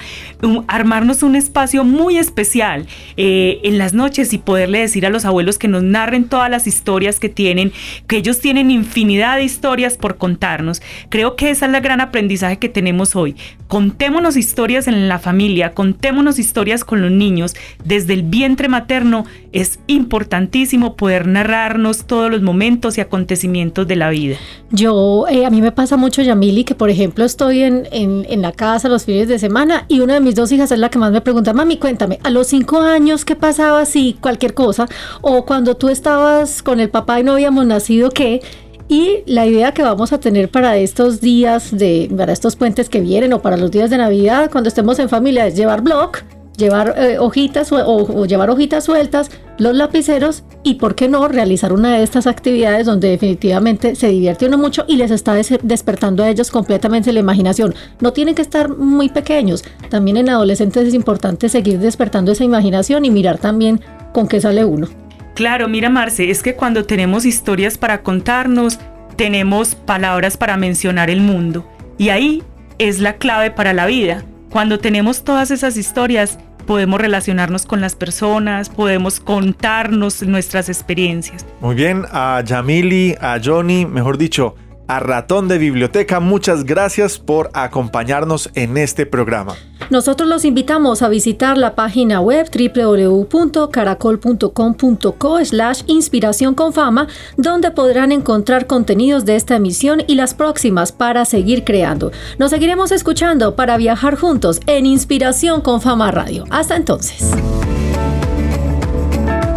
armarnos 0.68 1.22
un 1.22 1.36
espacio 1.36 1.84
muy 1.84 2.18
especial 2.18 2.86
eh, 3.16 3.60
en 3.64 3.78
las 3.78 3.94
noches 3.94 4.32
y 4.32 4.38
poderle 4.38 4.80
decir 4.80 5.06
a 5.06 5.10
los 5.10 5.24
abuelos 5.24 5.58
que 5.58 5.68
nos 5.68 5.82
narren 5.82 6.24
todas 6.24 6.50
las 6.50 6.66
historias 6.66 7.20
que 7.20 7.28
tienen, 7.28 7.72
que 8.06 8.16
ellos 8.16 8.40
tienen 8.40 8.70
infinidad 8.70 9.36
de 9.36 9.44
historias 9.44 9.96
por 9.96 10.16
contarnos. 10.16 10.82
Creo 11.08 11.36
que 11.36 11.50
esa 11.50 11.66
es 11.66 11.72
la 11.72 11.80
gran 11.80 12.00
aprendizaje 12.00 12.58
que 12.58 12.68
tenemos 12.68 13.14
hoy. 13.16 13.36
Contémonos 13.68 14.36
historias 14.36 14.88
en 14.88 15.08
la 15.08 15.18
familia, 15.18 15.72
contémonos 15.72 16.38
historias 16.38 16.84
con 16.84 17.00
los 17.00 17.10
niños 17.10 17.54
desde 17.84 18.14
el 18.14 18.22
vientre 18.22 18.68
materno, 18.68 19.24
es 19.52 19.78
importante 19.86 20.31
importantísimo 20.32 20.96
poder 20.96 21.26
narrarnos 21.26 22.04
todos 22.06 22.30
los 22.30 22.40
momentos 22.40 22.96
y 22.96 23.02
acontecimientos 23.02 23.86
de 23.86 23.96
la 23.96 24.08
vida. 24.08 24.36
Yo, 24.70 25.26
eh, 25.28 25.44
a 25.44 25.50
mí 25.50 25.60
me 25.60 25.72
pasa 25.72 25.98
mucho, 25.98 26.22
Yamili, 26.22 26.64
que 26.64 26.74
por 26.74 26.88
ejemplo 26.88 27.26
estoy 27.26 27.60
en, 27.60 27.86
en, 27.92 28.24
en 28.30 28.40
la 28.40 28.52
casa 28.52 28.88
los 28.88 29.04
fines 29.04 29.28
de 29.28 29.38
semana 29.38 29.84
y 29.88 30.00
una 30.00 30.14
de 30.14 30.20
mis 30.20 30.34
dos 30.34 30.50
hijas 30.50 30.72
es 30.72 30.78
la 30.78 30.88
que 30.88 30.98
más 30.98 31.12
me 31.12 31.20
pregunta, 31.20 31.52
mami, 31.52 31.76
cuéntame, 31.76 32.18
a 32.22 32.30
los 32.30 32.46
cinco 32.46 32.80
años, 32.80 33.26
¿qué 33.26 33.36
pasaba 33.36 33.84
si 33.84 34.14
cualquier 34.14 34.54
cosa? 34.54 34.86
O 35.20 35.44
cuando 35.44 35.76
tú 35.76 35.90
estabas 35.90 36.62
con 36.62 36.80
el 36.80 36.88
papá 36.88 37.20
y 37.20 37.24
no 37.24 37.32
habíamos 37.32 37.66
nacido, 37.66 38.08
¿qué? 38.08 38.40
Y 38.88 39.18
la 39.26 39.46
idea 39.46 39.72
que 39.72 39.82
vamos 39.82 40.14
a 40.14 40.20
tener 40.20 40.48
para 40.48 40.78
estos 40.78 41.20
días, 41.20 41.76
de, 41.76 42.10
para 42.16 42.32
estos 42.32 42.56
puentes 42.56 42.88
que 42.88 43.00
vienen 43.00 43.34
o 43.34 43.42
para 43.42 43.58
los 43.58 43.70
días 43.70 43.90
de 43.90 43.98
Navidad, 43.98 44.50
cuando 44.50 44.68
estemos 44.68 44.98
en 44.98 45.10
familia, 45.10 45.46
es 45.46 45.56
llevar 45.56 45.82
blog, 45.82 46.12
llevar 46.56 46.94
eh, 46.96 47.18
hojitas 47.18 47.70
o, 47.72 48.26
llevar 48.26 48.50
hojitas 48.50 48.84
sueltas, 48.84 49.30
los 49.58 49.74
lapiceros 49.74 50.44
y, 50.62 50.74
¿por 50.74 50.94
qué 50.94 51.08
no?, 51.08 51.28
realizar 51.28 51.72
una 51.72 51.96
de 51.96 52.02
estas 52.02 52.26
actividades 52.26 52.86
donde 52.86 53.08
definitivamente 53.08 53.94
se 53.94 54.08
divierte 54.08 54.46
uno 54.46 54.58
mucho 54.58 54.84
y 54.88 54.96
les 54.96 55.10
está 55.10 55.34
des- 55.34 55.58
despertando 55.62 56.22
a 56.24 56.28
ellos 56.28 56.50
completamente 56.50 57.12
la 57.12 57.20
imaginación. 57.20 57.74
No 58.00 58.12
tienen 58.12 58.34
que 58.34 58.42
estar 58.42 58.68
muy 58.68 59.08
pequeños. 59.08 59.64
También 59.88 60.16
en 60.16 60.28
adolescentes 60.28 60.88
es 60.88 60.94
importante 60.94 61.48
seguir 61.48 61.78
despertando 61.78 62.32
esa 62.32 62.44
imaginación 62.44 63.04
y 63.04 63.10
mirar 63.10 63.38
también 63.38 63.80
con 64.12 64.28
qué 64.28 64.40
sale 64.40 64.64
uno. 64.64 64.88
Claro, 65.34 65.68
mira 65.68 65.88
Marce, 65.88 66.30
es 66.30 66.42
que 66.42 66.54
cuando 66.54 66.84
tenemos 66.84 67.24
historias 67.24 67.78
para 67.78 68.02
contarnos, 68.02 68.78
tenemos 69.16 69.74
palabras 69.74 70.36
para 70.36 70.56
mencionar 70.56 71.08
el 71.08 71.20
mundo. 71.20 71.66
Y 71.98 72.08
ahí 72.10 72.42
es 72.78 72.98
la 72.98 73.14
clave 73.14 73.50
para 73.50 73.72
la 73.72 73.86
vida. 73.86 74.24
Cuando 74.52 74.78
tenemos 74.78 75.24
todas 75.24 75.50
esas 75.50 75.78
historias, 75.78 76.38
podemos 76.66 77.00
relacionarnos 77.00 77.64
con 77.64 77.80
las 77.80 77.94
personas, 77.94 78.68
podemos 78.68 79.18
contarnos 79.18 80.22
nuestras 80.22 80.68
experiencias. 80.68 81.46
Muy 81.62 81.74
bien, 81.74 82.04
a 82.12 82.42
Yamili, 82.44 83.16
a 83.18 83.40
Johnny, 83.42 83.86
mejor 83.86 84.18
dicho, 84.18 84.54
a 84.92 85.00
Ratón 85.00 85.48
de 85.48 85.56
Biblioteca, 85.56 86.20
muchas 86.20 86.64
gracias 86.64 87.18
por 87.18 87.48
acompañarnos 87.54 88.50
en 88.54 88.76
este 88.76 89.06
programa. 89.06 89.54
Nosotros 89.88 90.28
los 90.28 90.44
invitamos 90.44 91.00
a 91.00 91.08
visitar 91.08 91.56
la 91.56 91.74
página 91.74 92.20
web 92.20 92.46
www.caracol.com.co 92.52 95.44
slash 95.46 95.82
inspiración 95.86 96.54
con 96.54 96.74
fama, 96.74 97.08
donde 97.38 97.70
podrán 97.70 98.12
encontrar 98.12 98.66
contenidos 98.66 99.24
de 99.24 99.36
esta 99.36 99.56
emisión 99.56 100.02
y 100.06 100.14
las 100.14 100.34
próximas 100.34 100.92
para 100.92 101.24
seguir 101.24 101.64
creando. 101.64 102.12
Nos 102.38 102.50
seguiremos 102.50 102.92
escuchando 102.92 103.56
para 103.56 103.78
viajar 103.78 104.18
juntos 104.18 104.60
en 104.66 104.84
Inspiración 104.84 105.62
con 105.62 105.80
Fama 105.80 106.10
Radio. 106.10 106.44
Hasta 106.50 106.76
entonces. 106.76 107.30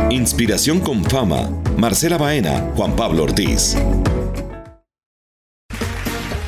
Inspiración 0.09 0.79
con 0.79 1.03
fama. 1.03 1.49
Marcela 1.77 2.17
Baena, 2.17 2.71
Juan 2.77 2.95
Pablo 2.95 3.23
Ortiz. 3.23 3.75